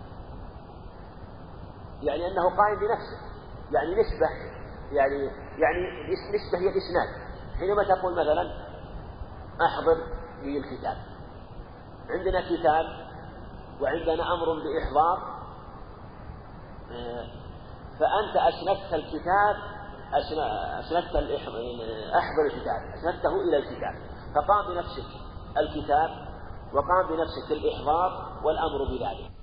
يعني 2.03 2.27
أنه 2.27 2.57
قائم 2.57 2.79
بنفسه 2.81 3.19
يعني 3.73 3.91
نسبة 3.91 4.29
يعني 4.93 5.31
يعني 5.59 6.13
نسبة 6.13 6.59
هي 6.59 6.69
الإسناد. 6.69 7.25
حينما 7.59 7.85
تقول 7.85 8.13
مثلا 8.13 8.65
أحضر 9.67 9.97
لي 10.43 10.59
الكتاب 10.59 10.97
عندنا 12.11 12.41
كتاب 12.41 12.85
وعندنا 13.81 14.35
أمر 14.35 14.47
بإحضار 14.47 15.34
فأنت 18.01 18.37
أسندت 18.37 18.95
الكتاب 18.95 19.57
أسندت 20.80 21.16
أحضر 22.14 22.45
الكتاب 22.47 22.80
أسندته 22.95 23.41
إلى 23.49 23.57
الكتاب 23.57 23.95
فقام 24.35 24.74
بنفسك 24.74 25.11
الكتاب 25.57 26.11
وقام 26.74 27.07
بنفسك 27.09 27.51
الإحضار 27.51 28.41
والأمر 28.45 28.85
بذلك. 28.91 29.34